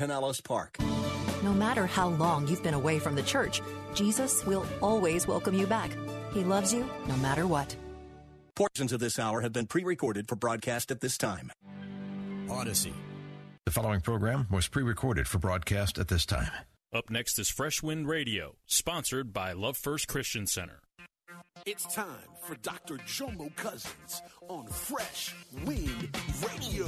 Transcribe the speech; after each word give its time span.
Pinellas 0.00 0.42
Park. 0.42 0.78
No 1.42 1.52
matter 1.52 1.86
how 1.86 2.08
long 2.08 2.48
you've 2.48 2.62
been 2.62 2.74
away 2.74 2.98
from 2.98 3.14
the 3.14 3.22
church, 3.22 3.60
Jesus 3.94 4.46
will 4.46 4.64
always 4.80 5.26
welcome 5.26 5.54
you 5.54 5.66
back. 5.66 5.90
He 6.32 6.42
loves 6.42 6.72
you 6.72 6.88
no 7.06 7.16
matter 7.16 7.46
what. 7.46 7.76
Portions 8.56 8.92
of 8.92 9.00
this 9.00 9.18
hour 9.18 9.42
have 9.42 9.52
been 9.52 9.66
pre 9.66 9.84
recorded 9.84 10.26
for 10.26 10.36
broadcast 10.36 10.90
at 10.90 11.00
this 11.00 11.18
time. 11.18 11.52
Odyssey. 12.50 12.94
The 13.66 13.72
following 13.72 14.00
program 14.00 14.46
was 14.50 14.68
pre 14.68 14.82
recorded 14.82 15.28
for 15.28 15.38
broadcast 15.38 15.98
at 15.98 16.08
this 16.08 16.24
time. 16.24 16.50
Up 16.92 17.10
next 17.10 17.38
is 17.38 17.50
Fresh 17.50 17.82
Wind 17.82 18.08
Radio, 18.08 18.56
sponsored 18.66 19.32
by 19.32 19.52
Love 19.52 19.76
First 19.76 20.08
Christian 20.08 20.46
Center. 20.46 20.80
It's 21.66 21.84
time 21.94 22.28
for 22.42 22.54
Dr. 22.56 22.96
Jomo 23.06 23.54
Cousins 23.54 24.22
on 24.48 24.66
Fresh 24.66 25.34
Wind 25.64 26.16
Radio 26.42 26.86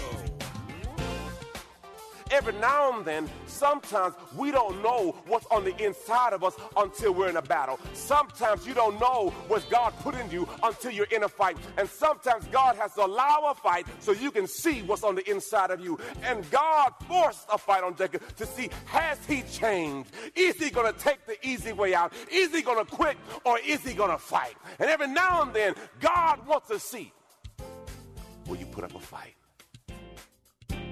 every 2.32 2.54
now 2.54 2.96
and 2.96 3.04
then, 3.04 3.30
sometimes 3.46 4.14
we 4.36 4.50
don't 4.50 4.82
know 4.82 5.14
what's 5.26 5.46
on 5.46 5.64
the 5.64 5.76
inside 5.84 6.32
of 6.32 6.42
us 6.42 6.54
until 6.76 7.12
we're 7.12 7.28
in 7.28 7.36
a 7.36 7.42
battle. 7.42 7.78
Sometimes 7.92 8.66
you 8.66 8.74
don't 8.74 8.98
know 8.98 9.30
what 9.48 9.68
God 9.70 9.92
put 10.00 10.14
in 10.14 10.30
you 10.30 10.48
until 10.62 10.90
you're 10.90 11.06
in 11.06 11.24
a 11.24 11.28
fight. 11.28 11.56
And 11.76 11.88
sometimes 11.88 12.46
God 12.46 12.76
has 12.76 12.94
to 12.94 13.04
allow 13.04 13.50
a 13.50 13.54
fight 13.54 13.86
so 14.00 14.12
you 14.12 14.30
can 14.30 14.46
see 14.46 14.82
what's 14.82 15.04
on 15.04 15.14
the 15.14 15.30
inside 15.30 15.70
of 15.70 15.80
you. 15.80 15.98
And 16.24 16.48
God 16.50 16.92
forced 17.06 17.46
a 17.52 17.58
fight 17.58 17.84
on 17.84 17.94
Jacob 17.94 18.22
to 18.36 18.46
see 18.46 18.70
has 18.86 19.18
he 19.26 19.42
changed? 19.42 20.10
Is 20.34 20.56
he 20.56 20.70
going 20.70 20.92
to 20.92 20.98
take 20.98 21.26
the 21.26 21.36
easy 21.46 21.72
way 21.72 21.94
out? 21.94 22.12
Is 22.32 22.52
he 22.52 22.62
going 22.62 22.84
to 22.84 22.90
quit 22.90 23.16
or 23.44 23.58
is 23.60 23.82
he 23.82 23.94
going 23.94 24.10
to 24.10 24.18
fight? 24.18 24.54
And 24.78 24.88
every 24.88 25.08
now 25.08 25.42
and 25.42 25.52
then, 25.52 25.74
God 26.00 26.46
wants 26.46 26.68
to 26.68 26.78
see 26.78 27.12
will 28.48 28.56
you 28.56 28.66
put 28.66 28.84
up 28.84 28.94
a 28.94 29.00
fight? 29.00 29.34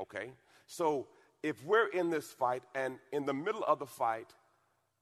okay? 0.00 0.32
So 0.66 1.08
if 1.42 1.64
we're 1.64 1.88
in 1.88 2.10
this 2.10 2.30
fight 2.30 2.62
and 2.74 2.98
in 3.12 3.26
the 3.26 3.34
middle 3.34 3.64
of 3.64 3.78
the 3.78 3.86
fight, 3.86 4.32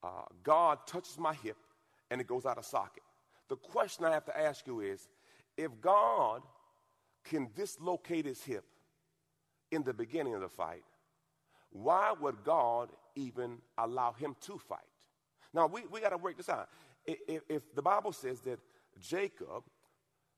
uh, 0.03 0.23
God 0.43 0.79
touches 0.87 1.19
my 1.19 1.35
hip 1.35 1.57
and 2.11 2.21
it 2.21 2.27
goes 2.27 2.47
out 2.47 2.59
of 2.59 2.65
socket. 2.65 3.03
The 3.49 3.57
question 3.57 4.05
I 4.05 4.13
have 4.13 4.25
to 4.27 4.39
ask 4.39 4.67
you 4.67 4.81
is 4.81 5.09
if 5.57 5.71
God 5.81 6.43
can 7.25 7.49
dislocate 7.55 8.25
his 8.25 8.43
hip 8.43 8.65
in 9.71 9.83
the 9.83 9.93
beginning 9.93 10.35
of 10.35 10.41
the 10.41 10.49
fight, 10.49 10.85
why 11.71 12.13
would 12.19 12.43
God 12.45 12.91
even 13.15 13.59
allow 13.79 14.13
him 14.13 14.35
to 14.43 14.59
fight? 14.59 14.81
Now, 15.53 15.67
we, 15.67 15.83
we 15.91 16.01
got 16.01 16.11
to 16.11 16.17
work 16.17 16.37
this 16.37 16.49
out. 16.49 16.69
If, 17.07 17.43
if, 17.49 17.75
the 17.75 17.83
Bible 17.83 18.13
says 18.13 18.41
that 18.41 18.59
Jacob 19.01 19.65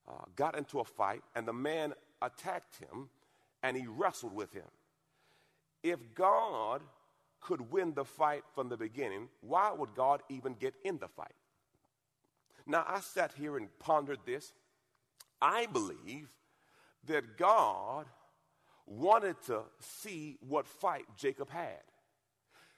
uh, 0.08 0.24
got 0.36 0.56
into 0.56 0.80
a 0.80 0.84
fight 0.84 1.22
and 1.34 1.46
the 1.46 1.52
man 1.52 1.94
attacked 2.20 2.76
him, 2.76 3.08
and 3.62 3.76
he 3.76 3.86
wrestled 3.86 4.34
with 4.34 4.52
him. 4.52 4.68
If 5.82 5.98
God 6.14 6.82
could 7.40 7.72
win 7.72 7.92
the 7.94 8.04
fight 8.04 8.44
from 8.54 8.68
the 8.68 8.76
beginning, 8.76 9.28
why 9.40 9.72
would 9.72 9.94
God 9.94 10.22
even 10.28 10.54
get 10.54 10.74
in 10.84 10.98
the 10.98 11.08
fight? 11.08 11.34
Now, 12.66 12.84
I 12.86 13.00
sat 13.00 13.32
here 13.36 13.56
and 13.56 13.68
pondered 13.80 14.20
this. 14.24 14.52
I 15.40 15.66
believe 15.66 16.28
that 17.06 17.36
God 17.36 18.06
wanted 18.86 19.36
to 19.46 19.62
see 19.80 20.38
what 20.46 20.66
fight 20.66 21.04
Jacob 21.16 21.50
had. 21.50 21.82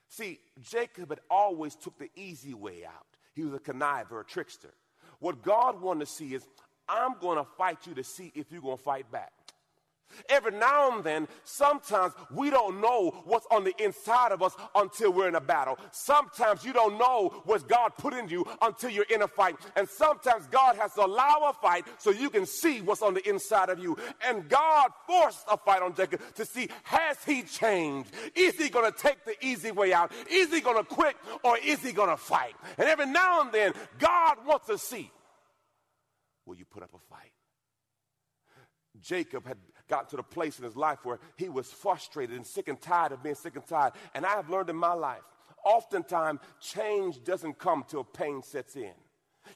See, 0.08 0.38
Jacob 0.62 1.10
had 1.10 1.20
always 1.30 1.74
took 1.74 1.98
the 1.98 2.10
easy 2.16 2.54
way 2.54 2.84
out. 2.86 3.06
He 3.34 3.44
was 3.44 3.52
a 3.54 3.58
conniver, 3.58 4.20
a 4.20 4.24
trickster. 4.24 4.72
What 5.18 5.42
God 5.42 5.80
wanted 5.80 6.06
to 6.06 6.10
see 6.10 6.34
is, 6.34 6.46
I'm 6.88 7.18
going 7.18 7.38
to 7.38 7.44
fight 7.44 7.86
you 7.86 7.94
to 7.94 8.04
see 8.04 8.32
if 8.34 8.50
you're 8.50 8.62
going 8.62 8.76
to 8.76 8.82
fight 8.82 9.10
back. 9.10 9.32
Every 10.28 10.52
now 10.52 10.94
and 10.94 11.04
then, 11.04 11.28
sometimes 11.44 12.14
we 12.30 12.50
don't 12.50 12.80
know 12.80 13.22
what's 13.24 13.46
on 13.50 13.64
the 13.64 13.74
inside 13.82 14.32
of 14.32 14.42
us 14.42 14.54
until 14.74 15.12
we're 15.12 15.28
in 15.28 15.34
a 15.34 15.40
battle. 15.40 15.78
Sometimes 15.92 16.64
you 16.64 16.72
don't 16.72 16.98
know 16.98 17.42
what 17.44 17.68
God 17.68 17.92
put 17.98 18.14
in 18.14 18.28
you 18.28 18.46
until 18.62 18.90
you're 18.90 19.06
in 19.10 19.22
a 19.22 19.28
fight. 19.28 19.56
And 19.76 19.88
sometimes 19.88 20.46
God 20.46 20.76
has 20.76 20.94
to 20.94 21.04
allow 21.04 21.50
a 21.50 21.52
fight 21.52 21.84
so 21.98 22.10
you 22.10 22.30
can 22.30 22.46
see 22.46 22.80
what's 22.80 23.02
on 23.02 23.14
the 23.14 23.28
inside 23.28 23.68
of 23.68 23.78
you. 23.78 23.96
And 24.26 24.48
God 24.48 24.90
forced 25.06 25.44
a 25.50 25.56
fight 25.56 25.82
on 25.82 25.94
Jacob 25.94 26.20
to 26.36 26.44
see 26.44 26.68
has 26.84 27.22
he 27.24 27.42
changed? 27.42 28.10
Is 28.34 28.56
he 28.56 28.68
going 28.68 28.90
to 28.90 28.96
take 28.96 29.24
the 29.24 29.34
easy 29.44 29.70
way 29.70 29.92
out? 29.92 30.12
Is 30.30 30.52
he 30.52 30.60
going 30.60 30.76
to 30.78 30.84
quit 30.84 31.16
or 31.42 31.58
is 31.58 31.82
he 31.82 31.92
going 31.92 32.10
to 32.10 32.16
fight? 32.16 32.54
And 32.78 32.88
every 32.88 33.06
now 33.06 33.40
and 33.40 33.52
then, 33.52 33.72
God 33.98 34.38
wants 34.46 34.66
to 34.66 34.78
see 34.78 35.10
will 36.46 36.56
you 36.56 36.64
put 36.66 36.82
up 36.82 36.90
a 36.94 36.98
fight? 36.98 37.32
Jacob 39.00 39.46
had 39.46 39.56
gotten 39.88 40.08
to 40.10 40.16
the 40.16 40.22
place 40.22 40.58
in 40.58 40.64
his 40.64 40.76
life 40.76 41.04
where 41.04 41.18
he 41.36 41.48
was 41.48 41.70
frustrated 41.70 42.36
and 42.36 42.46
sick 42.46 42.68
and 42.68 42.80
tired 42.80 43.12
of 43.12 43.22
being 43.22 43.34
sick 43.34 43.56
and 43.56 43.66
tired. 43.66 43.92
And 44.14 44.24
I 44.24 44.30
have 44.30 44.50
learned 44.50 44.70
in 44.70 44.76
my 44.76 44.92
life, 44.92 45.22
oftentimes 45.64 46.40
change 46.60 47.22
doesn't 47.24 47.58
come 47.58 47.84
till 47.86 48.04
pain 48.04 48.42
sets 48.42 48.76
in. 48.76 48.92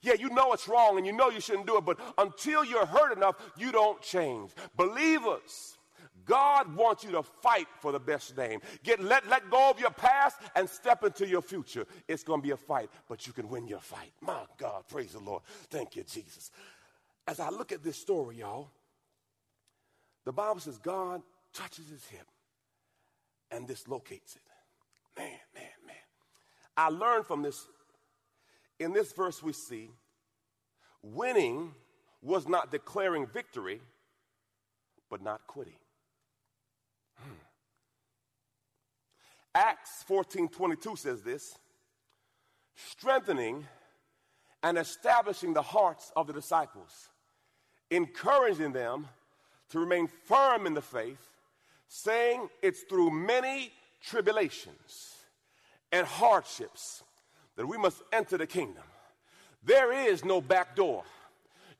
Yeah, 0.03 0.15
you 0.15 0.29
know 0.31 0.53
it's 0.53 0.69
wrong 0.69 0.99
and 0.99 1.07
you 1.07 1.13
know 1.13 1.31
you 1.31 1.41
shouldn't 1.41 1.67
do 1.67 1.79
it, 1.79 1.85
but 1.85 1.99
until 2.19 2.65
you're 2.65 2.87
hurt 2.87 3.17
enough, 3.17 3.37
you 3.57 3.73
don't 3.73 4.01
change. 4.03 4.51
Believers, 4.77 5.79
God 6.27 6.77
wants 6.77 7.05
you 7.05 7.11
to 7.13 7.23
fight 7.23 7.67
for 7.81 7.91
the 7.91 7.99
best 7.99 8.37
name. 8.37 8.61
Get 8.85 9.01
let, 9.01 9.27
let 9.29 9.49
go 9.51 9.71
of 9.71 9.81
your 9.81 9.91
past 9.91 10.37
and 10.55 10.69
step 10.69 11.03
into 11.03 11.27
your 11.27 11.41
future. 11.41 11.87
It's 12.07 12.23
going 12.23 12.41
to 12.41 12.47
be 12.47 12.53
a 12.53 12.57
fight, 12.57 12.91
but 13.09 13.27
you 13.27 13.33
can 13.33 13.49
win 13.49 13.67
your 13.67 13.81
fight. 13.81 14.13
My 14.21 14.43
God, 14.59 14.85
praise 14.89 15.13
the 15.13 15.21
Lord. 15.21 15.43
Thank 15.71 15.97
you, 15.97 16.05
Jesus. 16.05 16.51
As 17.27 17.41
I 17.41 17.49
look 17.49 17.73
at 17.73 17.83
this 17.83 17.97
story, 17.97 18.37
y'all, 18.37 18.71
the 20.29 20.33
Bible 20.33 20.61
says 20.61 20.77
God 20.77 21.23
touches 21.55 21.89
his 21.89 22.05
hip 22.05 22.27
and 23.51 23.67
dislocates 23.67 24.37
it. 24.37 24.43
Man, 25.17 25.39
man, 25.55 25.65
man. 25.87 25.97
I 26.77 26.91
learned 26.91 27.25
from 27.25 27.41
this. 27.41 27.67
In 28.79 28.93
this 28.93 29.11
verse, 29.13 29.43
we 29.43 29.55
see 29.55 29.89
winning 31.03 31.73
was 32.21 32.47
not 32.47 32.71
declaring 32.71 33.27
victory, 33.27 33.81
but 35.09 35.23
not 35.23 35.47
quitting. 35.47 35.79
Hmm. 37.15 37.33
Acts 39.55 40.03
14 40.09 40.47
22 40.51 40.95
says 40.97 41.23
this 41.23 41.57
strengthening 42.77 43.67
and 44.63 44.77
establishing 44.77 45.55
the 45.55 45.63
hearts 45.63 46.13
of 46.15 46.27
the 46.27 46.35
disciples, 46.35 47.09
encouraging 47.91 48.73
them 48.73 49.09
to 49.71 49.79
remain 49.79 50.07
firm 50.07 50.67
in 50.67 50.75
the 50.75 50.83
faith, 50.83 51.31
saying 51.89 52.49
it's 52.63 52.83
through 52.83 53.11
many 53.11 53.73
tribulations 54.03 55.17
and 55.93 56.07
hardships 56.07 57.03
that 57.57 57.67
we 57.67 57.77
must 57.77 58.03
enter 58.13 58.39
the 58.39 58.47
kingdom. 58.47 58.85
There 59.65 59.93
is 59.93 60.25
no 60.25 60.41
back 60.41 60.77
door. 60.77 61.03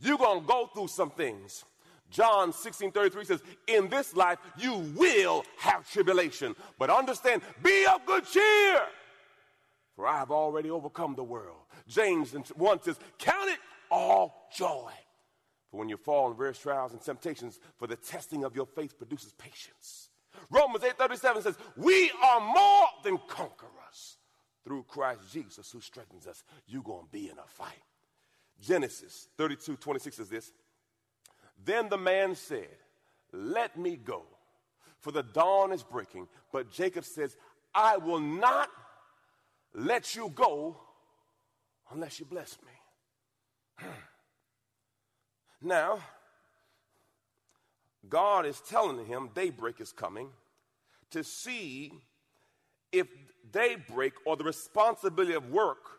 You're 0.01 0.19
going 0.19 0.41
to 0.41 0.47
go 0.47 0.69
through 0.73 0.89
some 0.89 1.11
things. 1.11 1.65
John 2.11 2.53
16 2.53 2.91
33 2.91 3.25
says, 3.25 3.43
In 3.67 3.89
this 3.89 4.17
life 4.17 4.39
you 4.57 4.75
will 4.97 5.45
have 5.59 5.91
tribulation, 5.91 6.57
but 6.79 6.91
understand, 6.91 7.43
be 7.63 7.87
of 7.87 8.05
good 8.07 8.25
cheer, 8.27 8.81
for 9.95 10.07
I 10.07 10.19
have 10.19 10.31
already 10.31 10.71
overcome 10.71 11.15
the 11.15 11.25
world. 11.25 11.59
James 11.87 12.33
1 12.33 12.83
says, 12.83 12.99
Count 13.19 13.51
it 13.51 13.59
all 13.91 14.49
joy 14.57 14.91
for 15.71 15.79
when 15.79 15.89
you 15.89 15.97
fall 15.97 16.31
in 16.31 16.37
various 16.37 16.59
trials 16.59 16.93
and 16.93 17.01
temptations, 17.01 17.61
for 17.77 17.87
the 17.87 17.97
testing 17.97 18.45
of 18.45 18.57
your 18.57 18.67
faith 18.67 18.97
produces 18.97 19.33
patience. 19.33 20.11
Romans 20.51 20.85
8:37 20.85 21.43
says, 21.43 21.59
"We 21.77 22.11
are 22.13 22.41
more 22.41 22.89
than 23.03 23.19
conquerors 23.19 24.19
through 24.65 24.85
Christ 24.85 25.31
Jesus 25.31 25.71
who 25.71 25.81
strengthens 25.81 26.27
us." 26.27 26.45
You're 26.67 26.83
going 26.83 27.07
to 27.07 27.13
be 27.13 27.29
in 27.29 27.39
a 27.39 27.47
fight. 27.47 27.83
Genesis 28.61 29.29
32:26 29.37 30.17
says 30.17 30.29
this. 30.29 30.53
Then 31.57 31.89
the 31.89 31.99
man 31.99 32.35
said, 32.35 32.79
"Let 33.33 33.77
me 33.77 33.97
go, 33.97 34.27
for 35.01 35.13
the 35.13 35.23
dawn 35.23 35.73
is 35.73 35.83
breaking." 35.83 36.29
But 36.53 36.71
Jacob 36.71 37.05
says, 37.05 37.37
"I 37.75 37.97
will 37.97 38.21
not 38.21 38.71
let 39.73 40.15
you 40.15 40.31
go 40.31 40.81
unless 41.91 42.21
you 42.21 42.27
bless 42.27 42.61
me." 42.63 42.73
Hmm. 43.79 44.08
Now, 45.61 45.99
God 48.09 48.47
is 48.47 48.61
telling 48.61 49.05
him 49.07 49.31
daybreak 49.35 49.81
is 49.81 49.93
coming 49.93 50.29
to 51.11 51.25
see 51.25 51.93
if 52.93 53.07
daybreak 53.53 54.13
or 54.25 54.37
the 54.37 54.45
responsibility 54.45 55.35
of 55.35 55.51
work 55.51 55.99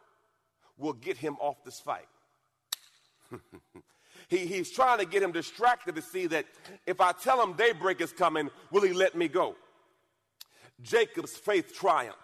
will 0.77 0.93
get 0.93 1.17
him 1.17 1.35
off 1.39 1.63
this 1.63 1.79
fight. 1.79 2.07
he, 4.27 4.37
he's 4.37 4.71
trying 4.71 4.99
to 4.99 5.05
get 5.05 5.21
him 5.21 5.31
distracted 5.31 5.95
to 5.95 6.01
see 6.01 6.25
that 6.27 6.45
if 6.87 7.01
I 7.01 7.11
tell 7.11 7.41
him 7.43 7.53
daybreak 7.53 8.01
is 8.01 8.13
coming, 8.13 8.49
will 8.71 8.81
he 8.81 8.93
let 8.93 9.15
me 9.15 9.27
go? 9.27 9.55
Jacob's 10.81 11.35
faith 11.35 11.75
triumphed. 11.75 12.17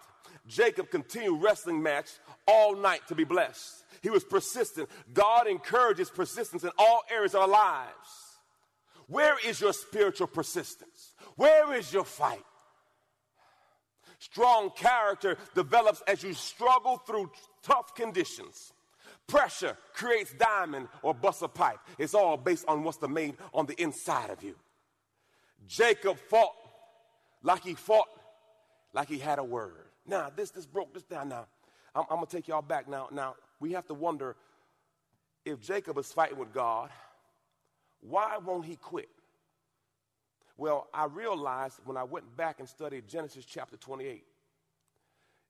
Jacob 0.46 0.90
continued 0.90 1.42
wrestling 1.42 1.82
match 1.82 2.08
all 2.46 2.76
night 2.76 3.00
to 3.08 3.14
be 3.14 3.24
blessed. 3.24 3.84
He 4.02 4.10
was 4.10 4.24
persistent. 4.24 4.88
God 5.12 5.46
encourages 5.46 6.10
persistence 6.10 6.64
in 6.64 6.70
all 6.78 7.02
areas 7.10 7.34
of 7.34 7.42
our 7.42 7.48
lives. 7.48 8.26
Where 9.08 9.36
is 9.46 9.60
your 9.60 9.72
spiritual 9.72 10.26
persistence? 10.26 11.14
Where 11.36 11.74
is 11.74 11.92
your 11.92 12.04
fight? 12.04 12.44
Strong 14.18 14.70
character 14.70 15.36
develops 15.54 16.02
as 16.06 16.22
you 16.22 16.34
struggle 16.34 16.98
through 16.98 17.30
tough 17.62 17.94
conditions. 17.94 18.72
Pressure 19.26 19.76
creates 19.92 20.32
diamond 20.34 20.88
or 21.02 21.12
bust 21.12 21.42
a 21.42 21.48
pipe. 21.48 21.78
It's 21.98 22.14
all 22.14 22.36
based 22.36 22.64
on 22.68 22.84
what's 22.84 23.00
made 23.02 23.36
on 23.52 23.66
the 23.66 23.80
inside 23.80 24.30
of 24.30 24.42
you. 24.42 24.54
Jacob 25.66 26.18
fought 26.18 26.54
like 27.42 27.62
he 27.62 27.74
fought 27.74 28.08
like 28.92 29.08
he 29.08 29.18
had 29.18 29.38
a 29.38 29.44
word. 29.44 29.86
Now, 30.06 30.30
this 30.34 30.50
this 30.50 30.66
broke 30.66 30.94
this 30.94 31.02
down. 31.02 31.28
Now, 31.28 31.46
I'm, 31.94 32.04
I'm 32.08 32.16
gonna 32.16 32.26
take 32.26 32.48
y'all 32.48 32.62
back. 32.62 32.88
Now, 32.88 33.08
now 33.10 33.34
we 33.60 33.72
have 33.72 33.86
to 33.86 33.94
wonder 33.94 34.36
if 35.44 35.60
Jacob 35.60 35.96
is 35.98 36.12
fighting 36.12 36.38
with 36.38 36.52
God, 36.52 36.90
why 38.00 38.38
won't 38.38 38.66
he 38.66 38.76
quit? 38.76 39.08
Well, 40.56 40.88
I 40.92 41.04
realized 41.06 41.80
when 41.84 41.96
I 41.96 42.04
went 42.04 42.36
back 42.36 42.60
and 42.60 42.68
studied 42.68 43.08
Genesis 43.08 43.44
chapter 43.44 43.76
28. 43.76 44.24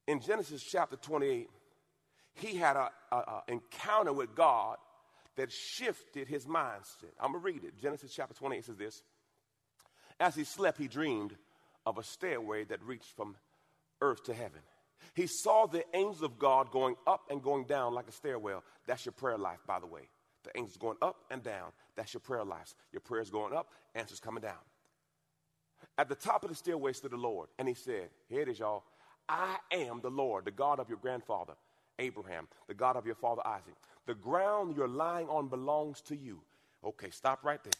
In 0.08 0.20
Genesis 0.20 0.62
chapter 0.62 0.96
28, 0.96 1.48
he 2.34 2.56
had 2.56 2.76
an 2.76 3.22
encounter 3.48 4.12
with 4.12 4.34
God 4.34 4.76
that 5.36 5.52
shifted 5.52 6.28
his 6.28 6.46
mindset. 6.46 7.12
I'm 7.20 7.32
going 7.32 7.42
to 7.42 7.46
read 7.46 7.64
it. 7.64 7.78
Genesis 7.80 8.12
chapter 8.12 8.34
28 8.34 8.64
says 8.64 8.76
this 8.76 9.02
As 10.18 10.34
he 10.34 10.44
slept, 10.44 10.78
he 10.78 10.88
dreamed 10.88 11.36
of 11.84 11.98
a 11.98 12.02
stairway 12.02 12.64
that 12.64 12.82
reached 12.82 13.16
from 13.16 13.36
earth 14.00 14.24
to 14.24 14.34
heaven. 14.34 14.60
He 15.16 15.26
saw 15.26 15.66
the 15.66 15.82
angels 15.94 16.20
of 16.20 16.38
God 16.38 16.70
going 16.70 16.94
up 17.06 17.22
and 17.30 17.42
going 17.42 17.64
down 17.64 17.94
like 17.94 18.06
a 18.06 18.12
stairwell. 18.12 18.62
That's 18.86 19.06
your 19.06 19.14
prayer 19.14 19.38
life, 19.38 19.60
by 19.66 19.80
the 19.80 19.86
way. 19.86 20.02
The 20.44 20.50
angels 20.58 20.76
going 20.76 20.98
up 21.00 21.16
and 21.30 21.42
down. 21.42 21.72
That's 21.96 22.12
your 22.12 22.20
prayer 22.20 22.44
life. 22.44 22.74
Your 22.92 23.00
prayers 23.00 23.30
going 23.30 23.54
up, 23.54 23.72
answers 23.94 24.20
coming 24.20 24.42
down. 24.42 24.60
At 25.96 26.10
the 26.10 26.14
top 26.14 26.44
of 26.44 26.50
the 26.50 26.54
stairway 26.54 26.92
stood 26.92 27.12
the 27.12 27.16
Lord, 27.16 27.48
and 27.58 27.66
he 27.66 27.72
said, 27.72 28.10
Here 28.28 28.42
it 28.42 28.48
is, 28.48 28.58
y'all. 28.58 28.84
I 29.26 29.56
am 29.72 30.00
the 30.02 30.10
Lord, 30.10 30.44
the 30.44 30.50
God 30.50 30.78
of 30.78 30.90
your 30.90 30.98
grandfather, 30.98 31.54
Abraham, 31.98 32.46
the 32.68 32.74
God 32.74 32.96
of 32.96 33.06
your 33.06 33.14
father, 33.14 33.42
Isaac. 33.46 33.74
The 34.04 34.14
ground 34.14 34.76
you're 34.76 34.86
lying 34.86 35.28
on 35.28 35.48
belongs 35.48 36.02
to 36.02 36.16
you. 36.16 36.42
Okay, 36.84 37.08
stop 37.08 37.42
right 37.42 37.62
there. 37.64 37.72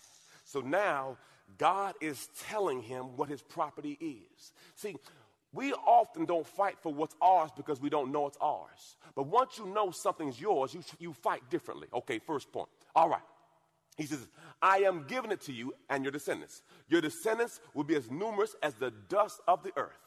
So 0.44 0.60
now 0.60 1.18
God 1.58 1.94
is 2.00 2.28
telling 2.48 2.80
him 2.80 3.16
what 3.16 3.28
his 3.28 3.42
property 3.42 3.98
is. 4.00 4.52
See, 4.74 4.96
we 5.52 5.72
often 5.72 6.25
don't 6.25 6.46
fight 6.46 6.76
for 6.82 6.93
what's 6.93 7.14
ours 7.20 7.50
because 7.56 7.81
we 7.81 7.88
don't 7.88 8.12
know 8.12 8.26
it's 8.26 8.38
ours. 8.40 8.96
But 9.14 9.26
once 9.26 9.58
you 9.58 9.66
know 9.66 9.90
something's 9.90 10.40
yours, 10.40 10.75
you, 10.75 10.82
you 10.98 11.12
fight 11.12 11.48
differently. 11.50 11.88
Okay, 11.94 12.19
first 12.19 12.52
point. 12.52 12.69
All 12.94 13.08
right. 13.08 13.22
He 13.96 14.04
says, 14.04 14.28
I 14.60 14.78
am 14.78 15.06
giving 15.08 15.32
it 15.32 15.40
to 15.43 15.52
you 15.52 15.75
and 15.88 16.04
your 16.04 16.12
descendants. 16.12 16.62
Your 16.88 17.00
descendants 17.00 17.60
will 17.72 17.84
be 17.84 17.96
as 17.96 18.10
numerous 18.10 18.54
as 18.62 18.75
the 18.75 18.93
dust 19.08 19.40
of 19.48 19.62
the 19.62 19.72
earth. 19.76 20.06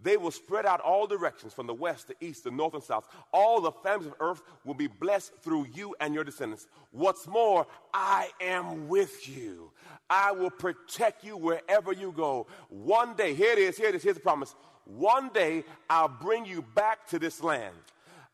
They 0.00 0.16
will 0.16 0.30
spread 0.30 0.64
out 0.64 0.80
all 0.80 1.06
directions 1.06 1.52
from 1.52 1.66
the 1.66 1.74
west 1.74 2.06
to 2.06 2.14
east 2.20 2.44
to 2.44 2.52
north 2.52 2.74
and 2.74 2.82
south. 2.82 3.08
All 3.32 3.60
the 3.60 3.72
families 3.72 4.06
of 4.06 4.14
earth 4.20 4.42
will 4.64 4.74
be 4.74 4.86
blessed 4.86 5.32
through 5.42 5.66
you 5.74 5.96
and 6.00 6.14
your 6.14 6.22
descendants. 6.22 6.68
What's 6.92 7.26
more, 7.26 7.66
I 7.92 8.30
am 8.40 8.88
with 8.88 9.28
you. 9.28 9.72
I 10.08 10.32
will 10.32 10.50
protect 10.50 11.24
you 11.24 11.36
wherever 11.36 11.92
you 11.92 12.12
go. 12.12 12.46
One 12.68 13.14
day, 13.14 13.34
here 13.34 13.52
it 13.52 13.58
is, 13.58 13.76
here 13.76 13.88
it 13.88 13.96
is, 13.96 14.02
here's 14.02 14.16
the 14.16 14.22
promise. 14.22 14.54
One 14.84 15.30
day 15.30 15.64
I'll 15.90 16.08
bring 16.08 16.46
you 16.46 16.62
back 16.62 17.08
to 17.08 17.18
this 17.18 17.42
land. 17.42 17.74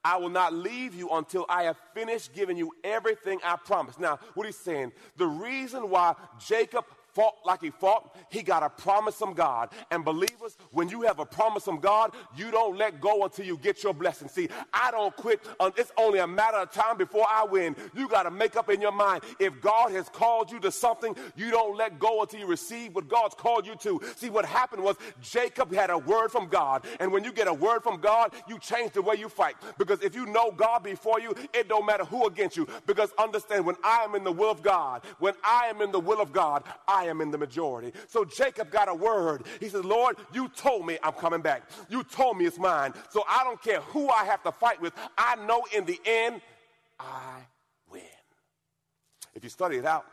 I 0.05 0.19
will 0.19 0.29
not 0.29 0.53
leave 0.53 0.95
you 0.95 1.09
until 1.09 1.47
I 1.49 1.63
have 1.63 1.79
finished 1.95 2.35
giving 2.35 2.59
you 2.59 2.73
everything 2.85 3.41
I 3.43 3.57
promised. 3.57 3.99
Now, 3.99 4.19
what 4.35 4.45
he's 4.45 4.59
saying, 4.59 4.93
the 5.17 5.27
reason 5.27 5.89
why 5.89 6.15
Jacob 6.47 6.85
fought 7.15 7.35
like 7.45 7.61
he 7.61 7.71
fought, 7.71 8.17
he 8.29 8.43
got 8.43 8.63
a 8.63 8.71
promise 8.71 9.15
from 9.15 9.35
God. 9.35 9.71
And 9.91 10.05
believers, 10.05 10.57
when 10.73 10.89
you 10.89 11.03
have 11.03 11.19
a 11.21 11.27
promise 11.27 11.65
from 11.65 11.81
God, 11.81 12.13
you 12.37 12.51
don't 12.51 12.77
let 12.77 13.01
go 13.01 13.25
until 13.25 13.47
you 13.47 13.57
get 13.59 13.83
your 13.83 13.95
blessing. 13.95 14.29
See, 14.29 14.49
I 14.73 14.91
don't 14.91 15.15
quit. 15.17 15.41
It's 15.77 15.93
only 15.97 16.19
a 16.19 16.27
matter 16.27 16.59
of 16.59 16.73
time 16.73 16.97
before 16.97 17.27
I 17.29 17.45
win. 17.45 17.77
You 17.95 18.09
got 18.09 18.25
to 18.25 18.31
make 18.31 18.57
up 18.57 18.69
in 18.71 18.81
your 18.81 18.93
mind. 18.93 19.23
If 19.39 19.61
God 19.61 19.93
has 19.93 20.09
called 20.09 20.51
you 20.51 20.59
to 20.61 20.71
something, 20.71 21.15
you 21.37 21.51
don't 21.51 21.77
let 21.77 21.99
go 21.99 22.23
until 22.23 22.41
you 22.41 22.47
receive 22.47 22.95
what 22.95 23.09
God's 23.09 23.35
called 23.35 23.67
you 23.67 23.77
to. 23.77 24.01
See, 24.17 24.31
what 24.31 24.45
happened 24.45 24.83
was 24.83 24.97
Jacob 25.23 25.73
had 25.73 25.91
a 25.91 25.99
word 25.99 26.31
from 26.31 26.49
God. 26.49 26.85
And 27.01 27.13
when 27.13 27.25
you 27.25 27.33
get 27.33 27.49
a 27.49 27.55
word 27.55 27.83
from 27.83 28.01
God, 28.01 28.33
you 28.49 28.59
change 28.59 28.93
the 28.93 29.03
way 29.03 29.17
you 29.17 29.29
fight. 29.29 29.55
Because 29.79 30.03
if 30.03 30.15
you 30.15 30.27
know 30.27 30.51
God 30.51 30.83
before 30.83 31.21
you, 31.21 31.35
it 31.53 31.69
don't 31.69 31.87
matter 31.87 32.05
who 32.05 32.27
against 32.27 32.57
you. 32.57 32.67
Because 32.87 33.11
understand, 33.19 33.65
when 33.65 33.77
I 33.85 34.03
am 34.05 34.15
in 34.15 34.25
the 34.25 34.33
will 34.33 34.51
of 34.51 34.63
God, 34.63 35.03
when 35.19 35.35
I 35.45 35.67
am 35.67 35.81
in 35.81 35.93
the 35.93 36.01
will 36.01 36.21
of 36.21 36.33
God, 36.33 36.65
I 36.89 37.04
I 37.05 37.09
am 37.09 37.21
in 37.21 37.31
the 37.31 37.39
majority. 37.39 37.93
So 38.09 38.25
Jacob 38.25 38.71
got 38.71 38.89
a 38.89 38.95
word. 38.95 39.45
He 39.61 39.69
said, 39.69 39.85
Lord, 39.85 40.17
you 40.33 40.49
told 40.49 40.87
me 40.87 40.99
I'm 41.03 41.13
coming 41.13 41.43
back. 41.43 41.63
You 41.89 42.03
told 42.03 42.39
me 42.39 42.47
it's 42.47 42.59
mine. 42.59 42.95
So 43.11 43.25
I 43.29 43.45
don't 43.45 43.63
care 43.63 43.81
who 43.81 44.09
I 44.09 44.25
have 44.25 44.43
to 44.45 44.53
fight 44.53 44.81
with. 44.81 44.93
I 45.19 45.37
know 45.47 45.63
in 45.77 45.85
the 45.85 46.01
end, 46.05 46.41
I 46.99 47.41
win. 47.91 48.03
If 49.35 49.45
you 49.45 49.51
study 49.51 49.77
it 49.77 49.85
out, 49.85 50.07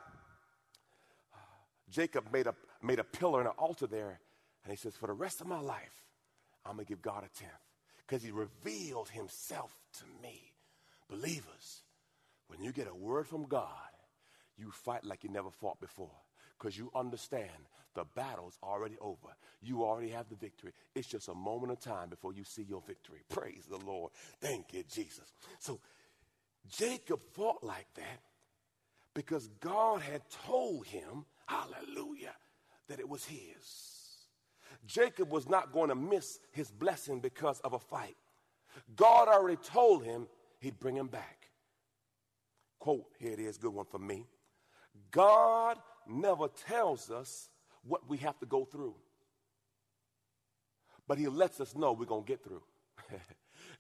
Jacob 1.90 2.26
made 2.32 2.48
a, 2.48 2.56
made 2.82 3.00
a 3.00 3.04
pillar 3.04 3.40
and 3.40 3.48
an 3.48 3.56
altar 3.58 3.88
there. 3.88 4.20
And 4.64 4.72
he 4.72 4.78
says, 4.78 4.96
For 4.96 5.08
the 5.08 5.14
rest 5.14 5.42
of 5.42 5.48
my 5.48 5.60
life, 5.60 6.06
I'm 6.66 6.76
going 6.76 6.86
to 6.86 6.90
give 6.90 7.02
God 7.02 7.24
a 7.24 7.40
tenth 7.40 7.52
because 8.06 8.24
he 8.24 8.32
revealed 8.32 9.10
himself 9.10 9.72
to 10.00 10.04
me. 10.22 10.54
Believers, 11.10 11.84
when 12.48 12.62
you 12.62 12.72
get 12.72 12.88
a 12.88 12.96
word 12.96 13.28
from 13.28 13.46
God, 13.46 13.68
you 14.58 14.72
fight 14.72 15.04
like 15.04 15.24
you 15.24 15.30
never 15.30 15.50
fought 15.50 15.80
before 15.80 16.12
because 16.62 16.78
you 16.78 16.92
understand 16.94 17.50
the 17.96 18.06
battle's 18.16 18.58
already 18.64 18.98
over. 19.02 19.36
You 19.62 19.84
already 19.84 20.10
have 20.10 20.30
the 20.30 20.36
victory. 20.36 20.72
It's 20.96 21.08
just 21.08 21.28
a 21.28 21.34
moment 21.34 21.72
of 21.72 21.80
time 21.80 22.10
before 22.10 22.34
you 22.34 22.44
see 22.44 22.64
your 22.64 22.82
victory. 22.86 23.20
Praise 23.30 23.66
the 23.70 23.78
Lord. 23.78 24.12
Thank 24.40 24.74
you, 24.74 24.84
Jesus. 24.84 25.34
So 25.60 25.80
Jacob 26.70 27.22
fought 27.34 27.64
like 27.64 27.88
that 27.96 28.22
because 29.14 29.50
God 29.60 30.02
had 30.02 30.22
told 30.46 30.86
him, 30.86 31.26
hallelujah, 31.48 32.36
that 32.88 33.00
it 33.00 33.10
was 33.10 33.26
his. 33.26 33.88
Jacob 34.86 35.30
was 35.32 35.50
not 35.50 35.74
going 35.74 35.90
to 35.90 35.96
miss 35.96 36.40
his 36.52 36.72
blessing 36.72 37.20
because 37.20 37.60
of 37.62 37.74
a 37.74 37.80
fight. 37.80 38.16
God 38.96 39.28
already 39.28 39.58
told 39.58 40.04
him 40.04 40.28
he'd 40.60 40.80
bring 40.80 40.96
him 40.96 41.08
back. 41.08 41.50
Quote, 42.80 43.06
here 43.20 43.34
it 43.34 43.40
is, 43.40 43.58
good 43.58 43.74
one 43.74 43.86
for 43.86 44.00
me. 44.00 44.26
God 45.12 45.78
never 46.08 46.48
tells 46.68 47.10
us 47.10 47.50
what 47.84 48.08
we 48.10 48.18
have 48.18 48.40
to 48.40 48.46
go 48.46 48.66
through, 48.66 48.96
but 51.08 51.18
He 51.18 51.28
lets 51.28 51.60
us 51.60 51.76
know 51.76 51.94
we're 51.94 52.06
going 52.06 52.24
to 52.24 52.28
get 52.28 52.44
through. 52.44 52.64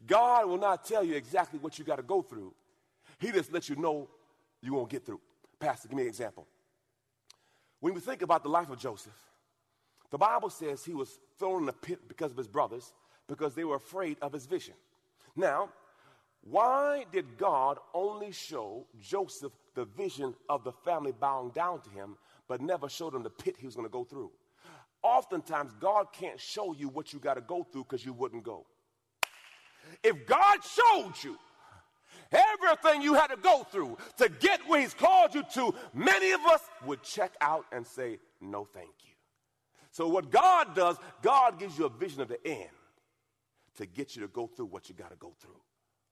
God 0.07 0.47
will 0.47 0.57
not 0.57 0.85
tell 0.85 1.03
you 1.03 1.15
exactly 1.15 1.59
what 1.59 1.77
you 1.77 1.85
got 1.85 1.97
to 1.97 2.03
go 2.03 2.21
through, 2.21 2.53
He 3.19 3.31
just 3.31 3.51
lets 3.51 3.69
you 3.69 3.75
know 3.75 4.09
you're 4.61 4.75
going 4.75 4.87
to 4.87 4.91
get 4.91 5.05
through. 5.05 5.21
Pastor, 5.59 5.87
give 5.87 5.97
me 5.97 6.03
an 6.03 6.09
example. 6.09 6.47
When 7.79 7.93
we 7.93 7.99
think 7.99 8.21
about 8.21 8.43
the 8.43 8.49
life 8.49 8.69
of 8.69 8.79
Joseph, 8.79 9.17
the 10.11 10.17
Bible 10.17 10.49
says 10.49 10.83
he 10.83 10.93
was 10.93 11.19
thrown 11.39 11.63
in 11.63 11.69
a 11.69 11.73
pit 11.73 12.07
because 12.07 12.31
of 12.31 12.37
his 12.37 12.47
brothers 12.47 12.93
because 13.27 13.55
they 13.55 13.63
were 13.63 13.77
afraid 13.77 14.17
of 14.21 14.33
his 14.33 14.45
vision. 14.45 14.75
Now, 15.35 15.69
why 16.41 17.05
did 17.11 17.37
God 17.37 17.77
only 17.93 18.31
show 18.31 18.85
Joseph 18.99 19.53
the 19.75 19.85
vision 19.85 20.33
of 20.49 20.63
the 20.63 20.71
family 20.71 21.11
bowing 21.11 21.49
down 21.51 21.81
to 21.81 21.89
him, 21.89 22.17
but 22.47 22.61
never 22.61 22.89
showed 22.89 23.13
him 23.13 23.23
the 23.23 23.29
pit 23.29 23.55
he 23.57 23.65
was 23.65 23.75
going 23.75 23.87
to 23.87 23.91
go 23.91 24.03
through? 24.03 24.31
Oftentimes, 25.03 25.73
God 25.79 26.07
can't 26.13 26.39
show 26.39 26.73
you 26.73 26.89
what 26.89 27.11
you 27.13 27.19
got 27.19 27.35
to 27.35 27.41
go 27.41 27.63
through 27.63 27.83
because 27.83 28.05
you 28.05 28.13
wouldn't 28.13 28.43
go. 28.43 28.65
If 30.03 30.25
God 30.27 30.59
showed 30.63 31.13
you 31.23 31.37
everything 32.31 33.01
you 33.01 33.13
had 33.13 33.27
to 33.27 33.37
go 33.37 33.63
through 33.63 33.97
to 34.17 34.29
get 34.29 34.59
where 34.67 34.81
He's 34.81 34.93
called 34.93 35.33
you 35.33 35.43
to, 35.55 35.73
many 35.93 36.31
of 36.31 36.41
us 36.41 36.61
would 36.85 37.01
check 37.01 37.33
out 37.41 37.65
and 37.71 37.85
say, 37.85 38.19
No, 38.39 38.65
thank 38.65 38.91
you. 39.03 39.11
So, 39.91 40.07
what 40.07 40.29
God 40.31 40.75
does, 40.75 40.97
God 41.21 41.59
gives 41.59 41.77
you 41.77 41.85
a 41.85 41.89
vision 41.89 42.21
of 42.21 42.29
the 42.29 42.45
end 42.47 42.69
to 43.77 43.85
get 43.85 44.15
you 44.15 44.21
to 44.21 44.27
go 44.27 44.47
through 44.47 44.67
what 44.67 44.87
you 44.87 44.95
got 44.95 45.09
to 45.09 45.17
go 45.17 45.33
through. 45.39 45.59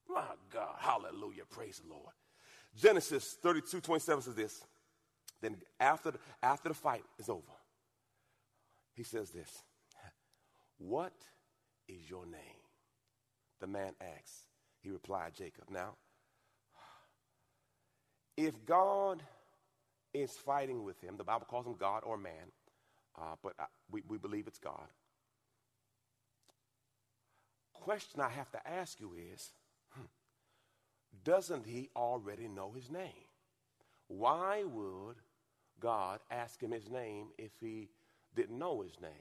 My 0.09 0.25
God, 0.51 0.75
hallelujah, 0.79 1.43
praise 1.49 1.79
the 1.79 1.89
Lord. 1.89 2.13
Genesis 2.79 3.37
32 3.41 3.81
27 3.81 4.23
says 4.23 4.35
this. 4.35 4.63
Then 5.41 5.55
after 5.79 6.11
the, 6.11 6.19
after 6.43 6.69
the 6.69 6.75
fight 6.75 7.03
is 7.17 7.29
over, 7.29 7.41
he 8.93 9.03
says 9.03 9.31
this 9.31 9.49
What 10.77 11.13
is 11.87 12.09
your 12.09 12.25
name? 12.25 12.63
The 13.59 13.67
man 13.67 13.93
asks. 14.01 14.45
He 14.81 14.89
replied, 14.89 15.33
Jacob. 15.35 15.65
Now, 15.69 15.95
if 18.37 18.65
God 18.65 19.21
is 20.13 20.31
fighting 20.31 20.85
with 20.85 20.99
him, 21.01 21.17
the 21.17 21.23
Bible 21.25 21.45
calls 21.49 21.65
him 21.65 21.75
God 21.77 22.03
or 22.05 22.17
man, 22.17 22.53
uh, 23.17 23.35
but 23.43 23.53
I, 23.59 23.65
we, 23.91 24.01
we 24.07 24.17
believe 24.17 24.47
it's 24.47 24.59
God. 24.59 24.87
Question 27.73 28.21
I 28.21 28.29
have 28.29 28.49
to 28.51 28.67
ask 28.67 28.99
you 28.99 29.13
is 29.33 29.51
doesn't 31.23 31.65
he 31.65 31.89
already 31.95 32.47
know 32.47 32.71
his 32.71 32.89
name? 32.89 33.27
Why 34.07 34.63
would 34.63 35.17
God 35.79 36.19
ask 36.31 36.61
him 36.61 36.71
his 36.71 36.89
name 36.89 37.27
if 37.37 37.51
he 37.59 37.89
didn't 38.35 38.57
know 38.57 38.81
his 38.81 38.99
name? 39.01 39.11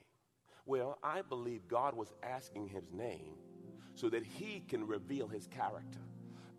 Well, 0.66 0.98
I 1.02 1.22
believe 1.22 1.68
God 1.68 1.94
was 1.94 2.12
asking 2.22 2.68
his 2.68 2.92
name 2.92 3.36
so 3.94 4.08
that 4.10 4.24
he 4.24 4.62
can 4.68 4.86
reveal 4.86 5.26
his 5.26 5.46
character. 5.46 6.00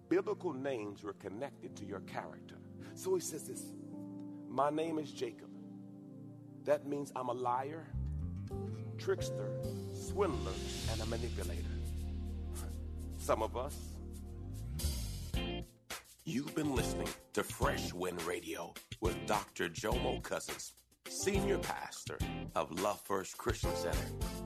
Biblical 0.09 0.53
names 0.53 1.03
were 1.03 1.13
connected 1.13 1.75
to 1.77 1.85
your 1.85 1.99
character. 2.01 2.55
So 2.95 3.13
he 3.13 3.21
says 3.21 3.43
this 3.43 3.63
My 4.47 4.69
name 4.69 4.97
is 4.99 5.11
Jacob. 5.11 5.49
That 6.65 6.87
means 6.87 7.11
I'm 7.15 7.29
a 7.29 7.33
liar, 7.33 7.85
trickster, 8.97 9.51
swindler, 9.93 10.51
and 10.91 11.01
a 11.01 11.05
manipulator. 11.05 11.63
Some 13.19 13.41
of 13.41 13.55
us. 13.55 13.88
You've 16.31 16.53
been 16.53 16.75
listening 16.75 17.07
to 17.33 17.41
Fresh 17.41 17.91
Wind 17.91 18.21
Radio 18.21 18.71
with 19.01 19.17
Dr. 19.25 19.67
Jomo 19.67 20.21
Cousins 20.21 20.73
senior 21.09 21.57
pastor 21.57 22.19
of 22.55 22.69
Love 22.81 23.01
First 23.01 23.35
Christian 23.35 23.75
Center 23.75 23.97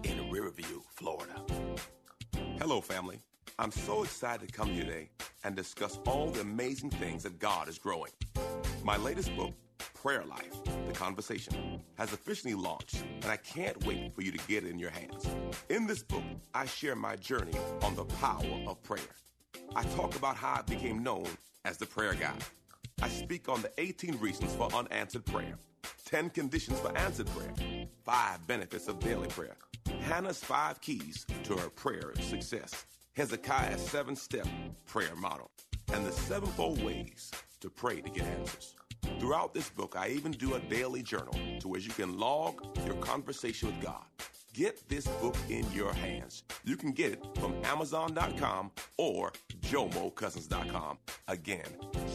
in 0.05 0.31
Riverview, 0.31 0.79
Florida. 0.95 1.43
Hello, 2.57 2.79
family. 2.79 3.19
I'm 3.59 3.69
so 3.69 4.03
excited 4.03 4.47
to 4.47 4.53
come 4.53 4.69
here 4.69 4.85
today 4.85 5.09
and 5.43 5.57
discuss 5.57 5.99
all 6.07 6.29
the 6.29 6.39
amazing 6.39 6.89
things 6.89 7.23
that 7.23 7.37
God 7.37 7.67
is 7.67 7.77
growing. 7.77 8.13
My 8.85 8.95
latest 8.95 9.35
book, 9.35 9.51
Prayer 9.93 10.23
Life, 10.23 10.63
The 10.87 10.93
Conversation, 10.93 11.81
has 11.97 12.13
officially 12.13 12.53
launched, 12.53 13.03
and 13.23 13.25
I 13.25 13.35
can't 13.35 13.85
wait 13.85 14.15
for 14.15 14.21
you 14.21 14.31
to 14.31 14.47
get 14.47 14.63
it 14.63 14.69
in 14.69 14.79
your 14.79 14.91
hands. 14.91 15.27
In 15.67 15.85
this 15.85 16.01
book, 16.01 16.23
I 16.53 16.65
share 16.65 16.95
my 16.95 17.17
journey 17.17 17.57
on 17.81 17.93
the 17.95 18.05
power 18.05 18.63
of 18.67 18.81
prayer. 18.83 19.01
I 19.75 19.83
talk 19.95 20.15
about 20.15 20.35
how 20.35 20.59
I 20.59 20.61
became 20.61 21.01
known 21.01 21.25
as 21.65 21.77
the 21.77 21.85
prayer 21.85 22.13
guy. 22.13 22.35
I 23.01 23.09
speak 23.09 23.49
on 23.49 23.61
the 23.63 23.71
18 23.79 24.19
reasons 24.19 24.53
for 24.53 24.71
unanswered 24.73 25.25
prayer 25.25 25.57
10 26.05 26.29
conditions 26.29 26.79
for 26.79 26.95
answered 26.95 27.27
prayer, 27.27 27.53
5 28.05 28.47
benefits 28.47 28.87
of 28.87 28.99
daily 28.99 29.27
prayer, 29.29 29.55
Hannah's 30.01 30.43
5 30.43 30.79
keys 30.79 31.25
to 31.43 31.55
her 31.57 31.69
prayer 31.69 32.13
success, 32.21 32.85
Hezekiah's 33.13 33.81
7 33.81 34.15
step 34.15 34.47
prayer 34.85 35.15
model, 35.15 35.49
and 35.91 36.05
the 36.05 36.11
sevenfold 36.11 36.83
ways 36.83 37.31
to 37.59 37.69
pray 37.69 37.99
to 38.01 38.09
get 38.09 38.25
answers. 38.25 38.75
Throughout 39.19 39.53
this 39.53 39.69
book, 39.69 39.95
I 39.97 40.09
even 40.09 40.31
do 40.31 40.53
a 40.53 40.59
daily 40.59 41.01
journal 41.01 41.35
to 41.59 41.67
where 41.67 41.79
you 41.79 41.91
can 41.91 42.17
log 42.17 42.63
your 42.85 42.95
conversation 42.97 43.69
with 43.69 43.81
God. 43.81 44.03
Get 44.53 44.87
this 44.87 45.07
book 45.07 45.35
in 45.49 45.65
your 45.71 45.91
hands. 45.93 46.43
You 46.63 46.77
can 46.77 46.91
get 46.91 47.13
it 47.13 47.25
from 47.39 47.55
Amazon.com 47.63 48.69
or 48.97 49.31
JomoCousins.com. 49.61 50.99
Again, 51.27 51.65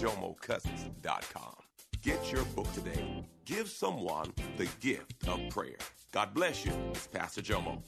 JomoCousins.com. 0.01 1.55
Get 2.01 2.33
your 2.33 2.45
book 2.45 2.73
today. 2.73 3.25
Give 3.45 3.69
someone 3.69 4.33
the 4.57 4.69
gift 4.79 5.27
of 5.27 5.41
prayer. 5.51 5.79
God 6.13 6.33
bless 6.33 6.65
you. 6.65 6.73
It's 6.91 7.09
Pastor 7.09 7.43
Jomo. 7.43 7.83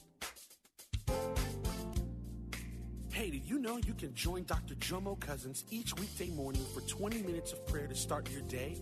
Hey, 3.13 3.29
did 3.29 3.45
you 3.45 3.59
know 3.59 3.77
you 3.77 3.93
can 3.93 4.13
join 4.13 4.43
Dr. 4.43 4.75
Jomo 4.75 5.17
Cousins 5.17 5.63
each 5.69 5.95
weekday 5.95 6.29
morning 6.29 6.65
for 6.73 6.81
20 6.81 7.21
minutes 7.21 7.53
of 7.53 7.65
prayer 7.67 7.87
to 7.87 7.95
start 7.95 8.29
your 8.29 8.41
day? 8.41 8.81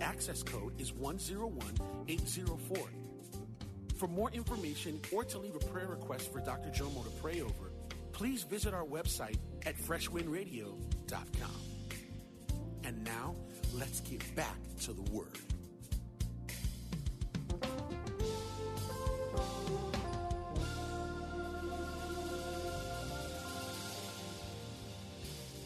access 0.00 0.42
code 0.42 0.80
is 0.80 0.92
101804. 0.92 2.78
For 3.96 4.06
more 4.08 4.30
information 4.30 4.98
or 5.12 5.24
to 5.24 5.38
leave 5.38 5.54
a 5.54 5.58
prayer 5.58 5.88
request 5.88 6.32
for 6.32 6.40
Dr. 6.40 6.70
Jomo 6.70 7.04
to 7.04 7.10
pray 7.20 7.42
over, 7.42 7.70
please 8.12 8.42
visit 8.44 8.72
our 8.72 8.84
website 8.84 9.36
at 9.66 9.76
freshwindradio.com. 9.76 11.50
And 12.84 13.04
now, 13.04 13.34
let's 13.74 14.00
get 14.00 14.34
back 14.34 14.56
to 14.82 14.92
the 14.92 15.02
Word. 15.12 15.38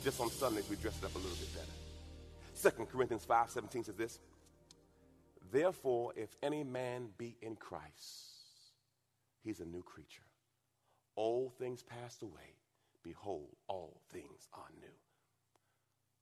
Just 0.02 0.20
on 0.20 0.30
Sundays, 0.30 0.68
we 0.68 0.76
dress 0.76 0.98
it 0.98 1.04
up 1.04 1.14
a 1.14 1.18
little 1.18 1.36
bit 1.36 1.54
better. 1.54 1.83
2 2.70 2.86
Corinthians 2.86 3.24
5 3.24 3.50
17 3.50 3.84
says 3.84 3.96
this 3.96 4.20
Therefore, 5.52 6.12
if 6.16 6.34
any 6.42 6.64
man 6.64 7.08
be 7.18 7.36
in 7.42 7.56
Christ, 7.56 7.92
he's 9.42 9.60
a 9.60 9.64
new 9.64 9.82
creature. 9.82 10.22
Old 11.16 11.54
things 11.58 11.82
passed 11.82 12.22
away. 12.22 12.56
Behold, 13.02 13.54
all 13.68 14.00
things 14.10 14.48
are 14.54 14.70
new. 14.80 14.88